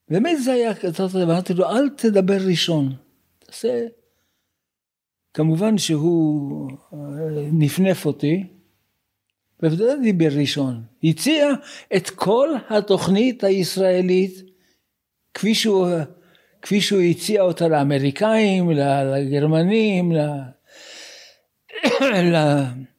באמת 0.08 0.42
זה 0.42 0.52
היה, 0.52 0.72
אמרתי 1.22 1.54
לו, 1.54 1.70
אל 1.70 1.88
תדבר 1.88 2.38
ראשון. 2.48 2.94
תעשה... 3.38 3.86
כמובן 5.34 5.78
שהוא 5.78 6.70
אה, 6.92 6.98
נפנף 7.52 8.06
אותי, 8.06 8.46
בוודאי 9.62 10.00
דיבר 10.02 10.28
ראשון. 10.40 10.82
הציע 11.04 11.48
את 11.96 12.10
כל 12.10 12.48
התוכנית 12.70 13.44
הישראלית 13.44 14.42
כפי 15.34 15.54
שהוא, 15.54 15.88
כפי 16.62 16.80
שהוא 16.80 17.00
הציע 17.00 17.42
אותה 17.42 17.68
לאמריקאים, 17.68 18.70
לגרמנים, 18.70 20.12
ל... 20.12 20.18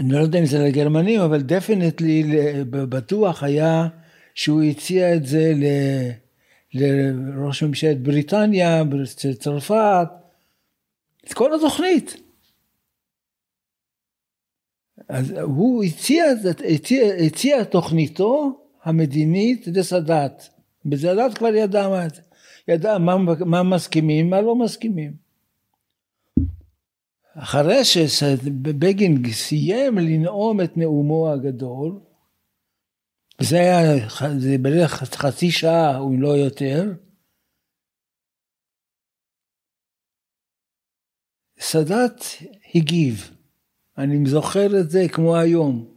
אני 0.00 0.12
לא 0.12 0.18
יודע 0.18 0.38
אם 0.38 0.46
זה 0.46 0.58
לגרמנים, 0.58 1.20
אבל 1.20 1.42
דפנטלי 1.42 2.22
בטוח 2.70 3.42
היה 3.42 3.88
שהוא 4.34 4.62
הציע 4.62 5.14
את 5.14 5.26
זה 5.26 5.52
ל... 5.56 5.64
לראש 6.74 7.62
ממשלת 7.62 8.02
בריטניה, 8.02 8.82
צרפת, 9.38 10.08
את 11.24 11.32
כל 11.32 11.54
התוכנית. 11.54 12.16
אז 15.08 15.30
הוא 15.42 15.84
הציע, 15.84 16.24
הציע, 16.74 17.14
הציע 17.26 17.64
תוכניתו 17.64 18.60
המדינית 18.82 19.66
לסאדאת. 19.66 20.42
בסאדאת 20.84 21.38
כבר 21.38 21.54
ידע 21.54 21.88
מה. 21.88 22.06
ידע 22.68 22.98
מה, 22.98 23.16
מה 23.46 23.62
מסכימים, 23.62 24.30
מה 24.30 24.40
לא 24.40 24.56
מסכימים. 24.56 25.29
אחרי 27.34 27.84
שבגין 27.84 29.22
סיים 29.32 29.98
לנאום 29.98 30.60
את 30.60 30.76
נאומו 30.76 31.32
הגדול, 31.32 32.00
וזה 33.40 33.56
היה 33.56 34.08
זה 34.38 34.56
בערך 34.62 34.92
חצי 34.92 35.50
שעה, 35.50 35.98
אם 35.98 36.22
לא 36.22 36.28
יותר, 36.28 36.84
סאדאת 41.60 42.20
הגיב. 42.74 43.36
אני 43.98 44.26
זוכר 44.26 44.80
את 44.80 44.90
זה 44.90 45.00
כמו 45.12 45.36
היום. 45.36 45.94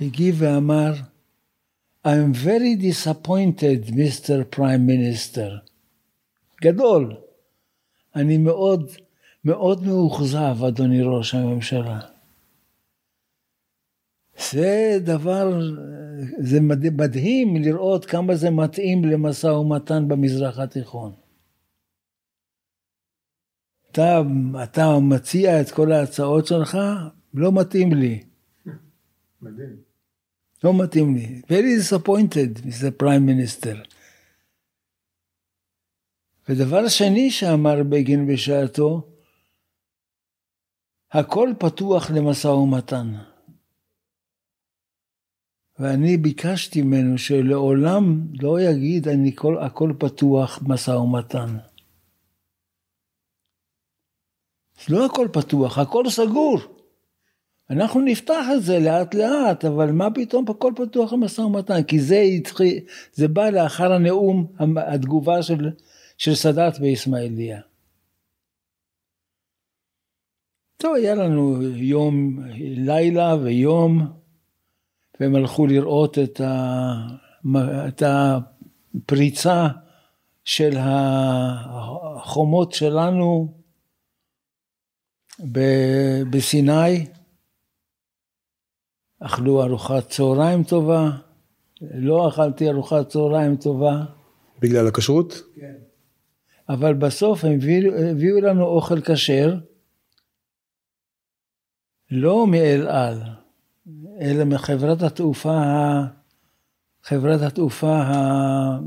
הגיב 0.00 0.34
ואמר, 0.38 0.92
I'm 2.06 2.32
very 2.34 2.76
disappointed, 2.76 3.90
Mr. 3.90 4.56
Prime 4.56 4.86
Minister. 4.86 5.70
גדול. 6.62 7.16
אני 8.16 8.38
מאוד 8.38 8.90
מאוד 9.44 9.82
מאוכזב, 9.82 10.64
אדוני 10.68 11.02
ראש 11.02 11.34
הממשלה. 11.34 12.00
זה 14.50 14.98
דבר, 15.04 15.60
זה 16.38 16.60
מדהים 16.60 17.56
לראות 17.56 18.04
כמה 18.04 18.34
זה 18.34 18.50
מתאים 18.50 19.04
למשא 19.04 19.46
ומתן 19.46 20.08
במזרח 20.08 20.58
התיכון. 20.58 21.12
אתה, 23.92 24.20
אתה 24.64 24.98
מציע 25.02 25.60
את 25.60 25.70
כל 25.70 25.92
ההצעות 25.92 26.46
שלך, 26.46 26.78
לא 27.34 27.52
מתאים 27.52 27.92
לי. 27.92 28.22
מדהים. 29.42 29.76
לא 30.64 30.84
מתאים 30.84 31.14
לי. 31.14 31.42
Very 31.46 31.80
disappointed, 31.80 32.66
Mr. 32.66 33.02
Prime 33.02 33.26
Minister. 33.26 33.76
ודבר 36.48 36.88
שני 36.88 37.30
שאמר 37.30 37.82
בגין 37.82 38.26
בשעתו, 38.26 39.06
הכל 41.12 41.52
פתוח 41.58 42.10
למשא 42.10 42.48
ומתן. 42.48 43.14
ואני 45.78 46.16
ביקשתי 46.16 46.82
ממנו 46.82 47.18
שלעולם 47.18 48.26
לא 48.40 48.60
יגיד 48.60 49.08
אני 49.08 49.36
כל, 49.36 49.58
הכל 49.58 49.92
פתוח 49.98 50.62
משא 50.66 50.90
ומתן. 50.90 51.56
לא 54.88 55.06
הכל 55.06 55.28
פתוח, 55.32 55.78
הכל 55.78 56.10
סגור. 56.10 56.58
אנחנו 57.70 58.00
נפתח 58.00 58.44
את 58.56 58.62
זה 58.62 58.78
לאט 58.78 59.14
לאט, 59.14 59.64
אבל 59.64 59.92
מה 59.92 60.08
פתאום 60.14 60.44
הכל 60.48 60.72
פתוח 60.76 61.12
למשא 61.12 61.40
ומתן? 61.40 61.82
כי 61.82 62.00
זה 62.00 62.20
התחיל, 62.20 62.78
זה 63.12 63.28
בא 63.28 63.50
לאחר 63.50 63.92
הנאום, 63.92 64.46
התגובה 64.76 65.42
של, 65.42 65.70
של 66.18 66.34
סאדאת 66.34 66.78
באיסמעיליה. 66.78 67.60
טוב, 70.80 70.94
היה 70.94 71.14
לנו 71.14 71.62
יום, 71.62 72.38
לילה 72.58 73.34
ויום, 73.42 74.06
והם 75.20 75.34
הלכו 75.34 75.66
לראות 75.66 76.18
את, 76.18 76.40
ה, 76.40 76.94
את 77.88 78.02
הפריצה 78.06 79.68
של 80.44 80.76
החומות 80.78 82.72
שלנו 82.72 83.54
בסיני, 86.30 87.06
אכלו 89.20 89.62
ארוחת 89.62 90.08
צהריים 90.08 90.64
טובה, 90.64 91.10
לא 91.80 92.28
אכלתי 92.28 92.68
ארוחת 92.68 93.08
צהריים 93.08 93.56
טובה. 93.56 94.04
בגלל 94.60 94.86
הכשרות? 94.86 95.42
כן. 95.56 95.74
אבל 96.68 96.94
בסוף 96.94 97.44
הם 97.44 97.52
הביאו, 97.52 97.94
הביאו 97.94 98.40
לנו 98.40 98.64
אוכל 98.64 99.00
כשר, 99.00 99.54
לא 102.10 102.46
מאל 102.46 102.88
על, 102.88 103.22
אלא 104.20 104.44
מחברת 104.44 105.02
התעופה, 105.02 105.62
חברת 107.02 107.40
התעופה, 107.40 107.96
ה... 107.96 108.78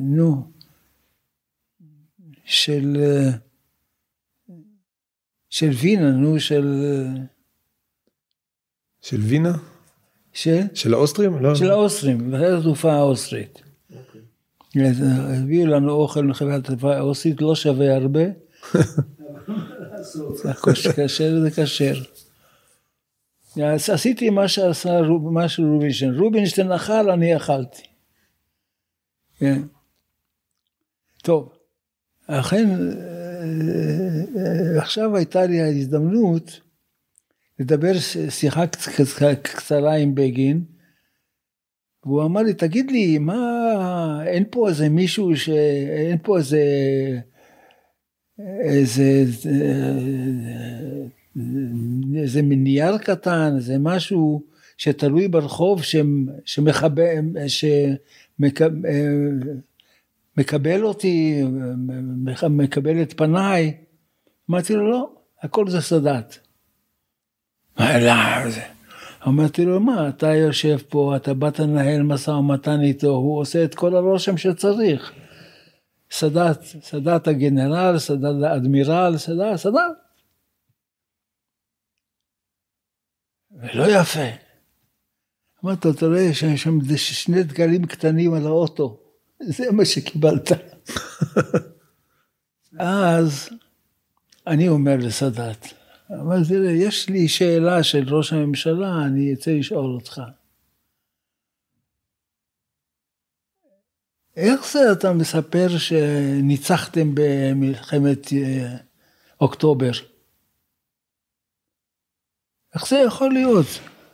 נו, 0.00 0.50
של, 2.44 2.96
של 5.50 5.68
וינה, 5.68 6.10
נו, 6.10 6.40
של... 6.40 6.84
של 9.00 9.20
וינה? 9.20 9.52
של? 10.32 10.60
של 10.74 10.94
האוסטרים? 10.94 11.38
לא. 11.42 11.54
של 11.54 11.70
האוסטרים, 11.70 12.30
חברת 12.30 12.58
התעופה 12.58 12.92
האוסטרית. 12.92 13.62
הביאו 14.74 15.66
לנו 15.66 15.92
אוכל 15.92 16.24
מחברת 16.24 16.64
התעופה 16.64 16.96
האוסטרית, 16.96 17.40
לא 17.40 17.54
שווה 17.54 17.96
הרבה. 17.96 18.20
כשר 20.96 21.40
זה 21.40 21.50
כשר. 21.50 21.94
עשיתי 23.92 24.30
מה 24.30 24.48
שעשה, 24.48 25.00
מה 25.32 25.48
שרובינשטיין. 25.48 26.14
רובינשטיין 26.14 26.72
אכל, 26.72 27.10
אני 27.10 27.36
אכלתי. 27.36 27.82
כן. 29.38 29.62
טוב, 31.22 31.52
אכן, 32.26 32.68
עכשיו 34.78 35.16
הייתה 35.16 35.46
לי 35.46 35.60
ההזדמנות 35.60 36.60
לדבר 37.58 37.92
שיחה 38.28 38.66
קצרה 39.42 39.94
עם 39.94 40.14
בגין, 40.14 40.64
והוא 42.04 42.24
אמר 42.24 42.42
לי, 42.42 42.54
תגיד 42.54 42.90
לי, 42.90 43.18
מה, 43.18 44.22
אין 44.26 44.44
פה 44.50 44.68
איזה 44.68 44.88
מישהו 44.88 45.36
ש... 45.36 45.48
אין 46.08 46.18
פה 46.22 46.38
איזה... 46.38 46.60
איזה... 48.60 49.24
איזה 52.16 52.42
נייר 52.42 52.98
קטן, 52.98 53.52
איזה 53.56 53.78
משהו 53.78 54.42
שתלוי 54.76 55.28
ברחוב 55.28 55.82
שמקבל 56.44 57.18
מקבל 60.36 60.84
אותי, 60.84 61.42
מקבל 62.50 63.02
את 63.02 63.12
פניי. 63.12 63.74
אמרתי 64.50 64.74
לו, 64.74 64.90
לא, 64.90 65.10
הכל 65.42 65.68
זה 65.68 65.80
סאדאת. 65.80 66.36
אמרתי 69.26 69.64
לו, 69.64 69.80
מה, 69.80 70.08
אתה 70.08 70.34
יושב 70.34 70.78
פה, 70.88 71.16
אתה 71.16 71.34
באת 71.34 71.58
לנהל 71.58 72.02
משא 72.02 72.30
ומתן 72.30 72.80
איתו, 72.80 73.10
הוא 73.10 73.40
עושה 73.40 73.64
את 73.64 73.74
כל 73.74 73.96
הרושם 73.96 74.36
שצריך. 74.36 75.12
סאדאת, 76.12 76.62
סאדאת 76.82 77.28
הגנרל, 77.28 77.98
סאדאת 77.98 78.42
האדמירל, 78.42 79.14
סאדאת, 79.16 79.56
סאדאת. 79.56 79.96
ולא 83.50 84.00
יפה. 84.00 84.28
אמרתי 85.64 85.88
לו, 85.88 85.94
אתה 85.94 86.06
רואה, 86.06 86.20
יש 86.20 86.40
שם 86.40 86.78
שני 86.94 87.42
דגלים 87.42 87.86
קטנים 87.86 88.34
על 88.34 88.46
האוטו, 88.46 89.00
זה 89.40 89.72
מה 89.72 89.84
שקיבלת. 89.84 90.52
אז 92.78 93.48
אני 94.46 94.68
אומר 94.68 94.96
לסאדאת, 94.96 95.66
אבל 96.10 96.44
תראה, 96.48 96.70
יש 96.70 97.08
לי 97.08 97.28
שאלה 97.28 97.82
של 97.82 98.14
ראש 98.14 98.32
הממשלה, 98.32 99.04
אני 99.06 99.32
אצא 99.32 99.50
לשאול 99.50 99.94
אותך. 99.94 100.20
איך 104.40 104.72
זה 104.72 104.92
אתה 104.92 105.12
מספר 105.12 105.68
שניצחתם 105.78 107.10
במלחמת 107.14 108.32
אה, 108.32 108.76
אוקטובר? 109.40 109.90
איך 112.74 112.88
זה 112.88 112.96
יכול 113.06 113.32
להיות? 113.32 113.66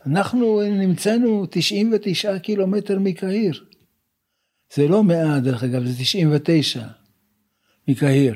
אנחנו 0.05 0.61
נמצאנו 0.61 1.45
99 1.51 2.39
קילומטר 2.39 2.99
מקהיר. 2.99 3.65
זה 4.73 4.87
לא 4.87 5.03
100 5.03 5.39
דרך 5.39 5.63
אגב, 5.63 5.85
זה 5.85 6.03
99 6.03 6.87
מקהיר. 7.87 8.35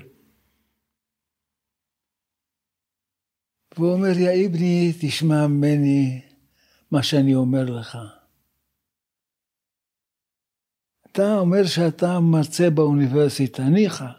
והוא 3.77 3.93
אומר, 3.93 4.17
יא 4.17 4.47
אבני, 4.47 4.93
תשמע 5.01 5.47
ממני 5.47 6.21
מה 6.91 7.03
שאני 7.03 7.35
אומר 7.35 7.65
לך. 7.65 7.97
אתה 11.11 11.35
אומר 11.39 11.65
שאתה 11.65 12.19
מרצה 12.19 12.69
באוניברסיטה, 12.69 13.63
ניחא. 13.63 14.11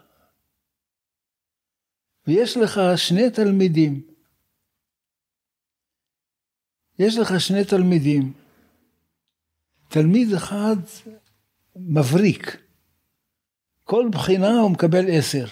ויש 2.27 2.57
לך 2.57 2.79
שני 2.95 3.29
תלמידים. 3.29 4.01
יש 6.99 7.17
לך 7.17 7.39
שני 7.39 7.65
תלמידים. 7.65 8.33
תלמיד 9.89 10.33
אחד 10.33 10.75
מבריק. 11.75 12.57
כל 13.83 14.09
בחינה 14.11 14.59
הוא 14.61 14.71
מקבל 14.71 15.05
עשר. 15.09 15.45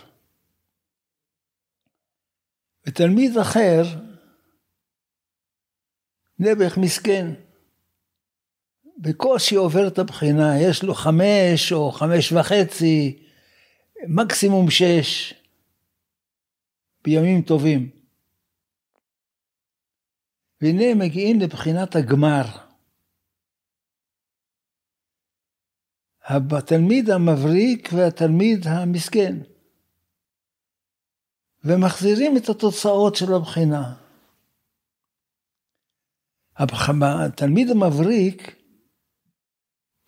ותלמיד 2.88 3.38
אחר, 3.38 3.84
נעבך 6.40 6.78
מסכן, 6.78 7.34
בקושי 9.02 9.56
עובר 9.56 9.88
את 9.88 10.00
הבחינה, 10.00 10.60
יש 10.60 10.84
לו 10.84 10.94
חמש 10.94 11.72
או 11.72 11.92
חמש 11.92 12.32
וחצי, 12.32 13.24
מקסימום 14.08 14.70
שש, 14.70 15.34
בימים 17.04 17.42
טובים. 17.42 17.90
והנה 20.62 20.96
מגיעים 20.96 21.40
לבחינת 21.40 21.96
הגמר. 21.96 22.44
התלמיד 26.24 27.10
המבריק 27.10 27.90
והתלמיד 27.94 28.68
המסכן. 28.68 29.36
ומחזירים 31.64 32.38
את 32.38 32.50
התוצאות 32.50 33.16
של 33.16 33.34
הבחינה. 33.34 33.94
התלמיד 36.56 37.70
המבריק 37.70 38.61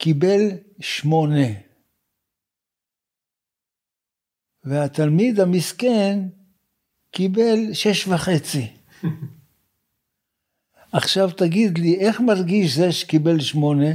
קיבל 0.03 0.41
שמונה, 0.79 1.47
והתלמיד 4.63 5.39
המסכן 5.39 6.19
קיבל 7.11 7.73
שש 7.73 8.07
וחצי. 8.07 8.67
עכשיו 10.91 11.31
תגיד 11.31 11.77
לי, 11.77 11.99
איך 11.99 12.21
מרגיש 12.21 12.75
זה 12.75 12.91
שקיבל 12.91 13.39
שמונה? 13.39 13.89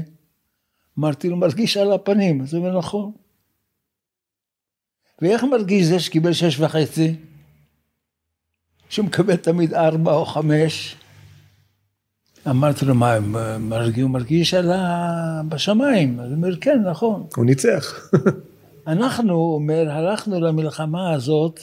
אמרתי 0.99 1.29
לו, 1.29 1.37
מרגיש 1.37 1.77
על 1.77 1.93
הפנים. 1.93 2.43
אז 2.43 2.55
הוא 2.55 2.67
אומר, 2.67 2.79
נכון. 2.79 3.13
ואיך 5.23 5.45
מרגיש 5.45 5.87
זה 5.87 6.01
שקיבל 6.01 6.33
שש 6.33 6.61
וחצי? 6.61 7.17
שמקבל 8.89 9.37
תמיד 9.37 9.75
ארבע 9.75 10.13
או 10.13 10.25
חמש. 10.25 10.97
אמרתי 12.51 12.85
לו, 12.85 12.95
מה, 12.95 13.15
הוא 14.03 14.11
מרגיש 14.11 14.55
על 14.55 14.73
ה... 14.73 15.43
בשמיים. 15.49 16.21
אז 16.21 16.27
הוא 16.27 16.37
אומר, 16.37 16.57
כן, 16.61 16.83
נכון. 16.91 17.27
הוא 17.37 17.45
ניצח. 17.45 18.11
אנחנו, 18.87 19.33
הוא 19.33 19.55
אומר, 19.55 19.91
הלכנו 19.91 20.41
למלחמה 20.41 21.13
הזאת 21.13 21.61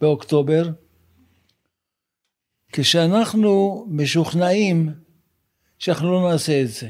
באוקטובר, 0.00 0.70
כשאנחנו 2.72 3.84
משוכנעים 3.88 4.92
שאנחנו 5.78 6.12
לא 6.12 6.30
נעשה 6.30 6.62
את 6.62 6.68
זה. 6.68 6.88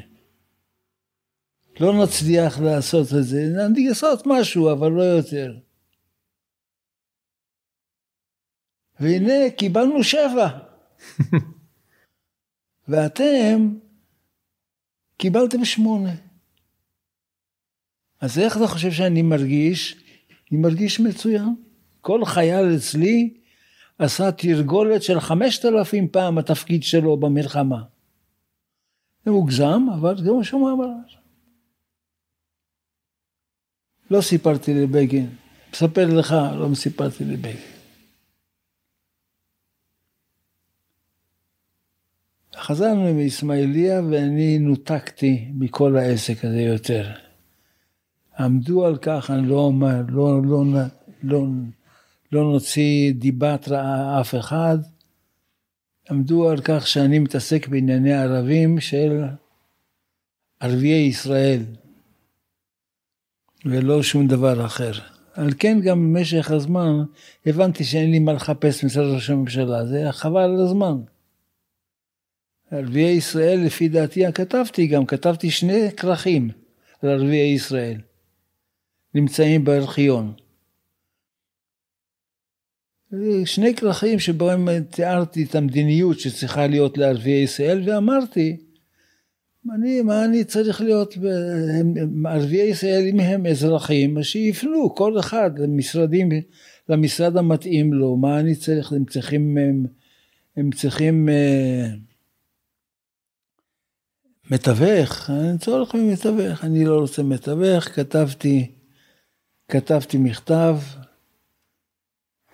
לא 1.80 2.05
נצליח 2.05 2.61
לעשות 2.61 3.07
את 3.07 3.24
זה, 3.24 3.48
לעשות 3.76 4.22
משהו, 4.26 4.72
אבל 4.72 4.88
לא 4.88 5.02
יותר. 5.02 5.55
והנה 9.00 9.50
קיבלנו 9.57 10.05
שבע. 10.05 10.48
ואתם 12.89 13.74
קיבלתם 15.18 15.64
שמונה. 15.64 16.14
אז 18.20 18.39
איך 18.39 18.57
אתה 18.57 18.66
חושב 18.66 18.93
שאני 18.93 19.22
מרגיש? 19.22 19.97
אני 20.53 20.61
מרגיש 20.61 21.01
מצוין. 21.01 21.55
כל 22.01 22.24
חייל 22.24 22.76
אצלי 22.76 23.35
עשה 23.99 24.32
תרגולת 24.32 25.03
של 25.03 25.20
חמשת 25.20 25.64
אלפים 25.64 26.09
פעם 26.09 26.39
התפקיד 26.39 26.82
שלו 26.82 27.16
במלחמה. 27.16 27.82
זה 29.24 29.30
מוגזם, 29.30 29.87
אבל 29.99 30.16
זה 30.24 30.32
מה 30.32 30.45
שהוא 30.45 30.70
אמר. 30.70 30.87
לא 34.11 34.20
סיפרתי 34.20 34.74
לבגין. 34.74 35.37
מספר 35.72 36.07
לך, 36.18 36.35
לא 36.59 36.74
סיפרתי 36.74 37.24
לבגין. 37.24 37.74
חזרנו 42.66 43.06
עם 43.06 43.18
אסמאעיליה 43.18 44.02
ואני 44.10 44.58
נותקתי 44.58 45.48
מכל 45.54 45.96
העסק 45.96 46.44
הזה 46.44 46.60
יותר. 46.60 47.10
עמדו 48.38 48.86
על 48.86 48.96
כך, 48.96 49.30
אני 49.30 49.48
לא 49.48 49.58
אומר, 49.58 50.02
לא, 50.08 50.42
לא, 50.44 50.62
לא, 51.22 51.44
לא 52.32 52.52
נוציא 52.52 53.12
דיבת 53.12 53.68
רעה 53.68 54.20
אף 54.20 54.34
אחד, 54.34 54.78
עמדו 56.10 56.50
על 56.50 56.60
כך 56.64 56.86
שאני 56.86 57.18
מתעסק 57.18 57.68
בענייני 57.68 58.12
ערבים 58.12 58.80
של 58.80 59.24
ערביי 60.60 61.06
ישראל, 61.06 61.62
ולא 63.64 64.02
שום 64.02 64.26
דבר 64.26 64.66
אחר. 64.66 64.92
על 65.34 65.50
כן 65.58 65.80
גם 65.80 66.14
במשך 66.14 66.50
הזמן 66.50 67.04
הבנתי 67.46 67.84
שאין 67.84 68.10
לי 68.10 68.18
מה 68.18 68.32
לחפש 68.32 68.84
מצד 68.84 69.00
ראש 69.00 69.30
הממשלה, 69.30 69.86
זה 69.86 70.08
חבל 70.10 70.40
על 70.40 70.60
הזמן. 70.60 70.96
ערביי 72.75 73.11
ישראל, 73.11 73.61
לפי 73.66 73.89
דעתי, 73.89 74.33
כתבתי 74.33 74.87
גם, 74.87 75.07
כתבתי 75.07 75.51
שני 75.51 75.91
כרכים 75.97 76.51
על 77.03 77.11
ערביי 77.11 77.55
ישראל. 77.55 78.01
נמצאים 79.14 79.64
בארכיון. 79.64 80.33
שני 83.45 83.75
כרכים 83.75 84.18
שבהם 84.18 84.68
תיארתי 84.91 85.45
את 85.45 85.55
המדיניות 85.55 86.20
שצריכה 86.20 86.66
להיות 86.66 86.99
לערביי 86.99 87.43
ישראל 87.43 87.83
ואמרתי 87.87 88.57
אני, 89.75 90.03
מה 90.03 90.25
אני 90.25 90.45
צריך 90.45 90.81
להיות, 90.81 91.14
ערביי 92.25 92.68
ישראל 92.70 93.03
אם 93.09 93.20
הם 93.20 93.47
אזרחים 93.47 94.22
שיפנו 94.22 94.95
כל 94.95 95.18
אחד 95.18 95.59
למשרדים, 95.59 96.29
למשרד 96.89 97.37
המתאים 97.37 97.93
לו, 97.93 98.16
מה 98.16 98.41
אני 98.41 98.55
צריך, 98.55 98.93
הם 98.93 99.05
צריכים, 99.05 99.59
הם, 99.59 99.87
הם 100.57 100.70
צריכים 100.70 101.29
אה, 101.29 101.87
מתווך, 104.51 105.30
אין 105.30 105.59
צורך 105.59 105.95
במתווך, 105.95 106.64
אני 106.64 106.84
לא 106.84 107.01
רוצה 107.01 107.22
מתווך, 107.22 107.84
כתבתי, 107.84 108.70
כתבתי 109.68 110.18
מכתב 110.18 110.76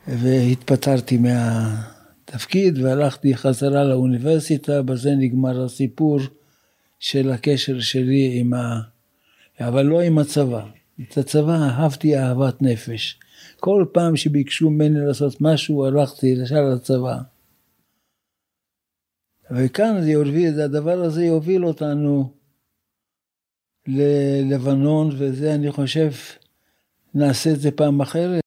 והתפטרתי 0.09 1.19
מהתפקיד 1.19 2.79
והלכתי 2.79 3.37
חזרה 3.37 3.85
לאוניברסיטה, 3.85 4.83
בזה 4.83 5.11
נגמר 5.19 5.65
הסיפור 5.65 6.19
של 6.99 7.31
הקשר 7.31 7.81
שלי 7.81 8.39
עם 8.41 8.55
ה... 8.55 8.81
אבל 9.61 9.83
לא 9.83 10.01
עם 10.01 10.19
הצבא. 10.19 10.67
את 11.03 11.19
הצבא 11.19 11.53
אהבתי 11.53 12.19
אהבת 12.19 12.63
נפש. 12.63 13.19
כל 13.61 13.85
פעם 13.93 14.17
שביקשו 14.17 14.71
ממני 14.71 15.07
לעשות 15.07 15.41
משהו, 15.41 15.87
הלכתי 15.87 16.27
ישר 16.27 16.63
לצבא. 16.75 17.19
וכאן 19.53 20.01
זה 20.03 20.11
יוביל, 20.11 20.61
הדבר 20.61 21.01
הזה 21.01 21.25
יוביל 21.25 21.65
אותנו 21.65 22.33
ללבנון, 23.87 25.11
וזה 25.19 25.55
אני 25.55 25.71
חושב, 25.71 26.11
נעשה 27.15 27.51
את 27.51 27.61
זה 27.61 27.71
פעם 27.71 28.01
אחרת. 28.01 28.41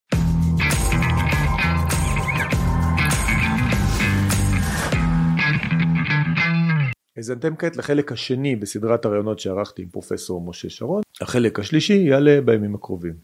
האזנתם 7.18 7.56
כעת 7.56 7.78
לחלק 7.78 8.12
השני 8.12 8.56
בסדרת 8.56 9.06
הראיונות 9.06 9.39
שערכתי 9.39 9.82
עם 9.82 9.89
פרופסור 9.89 10.41
משה 10.41 10.70
שרון, 10.70 11.01
החלק 11.22 11.60
השלישי 11.60 11.93
יעלה 11.93 12.41
בימים 12.45 12.76
הקרובים. 12.76 13.16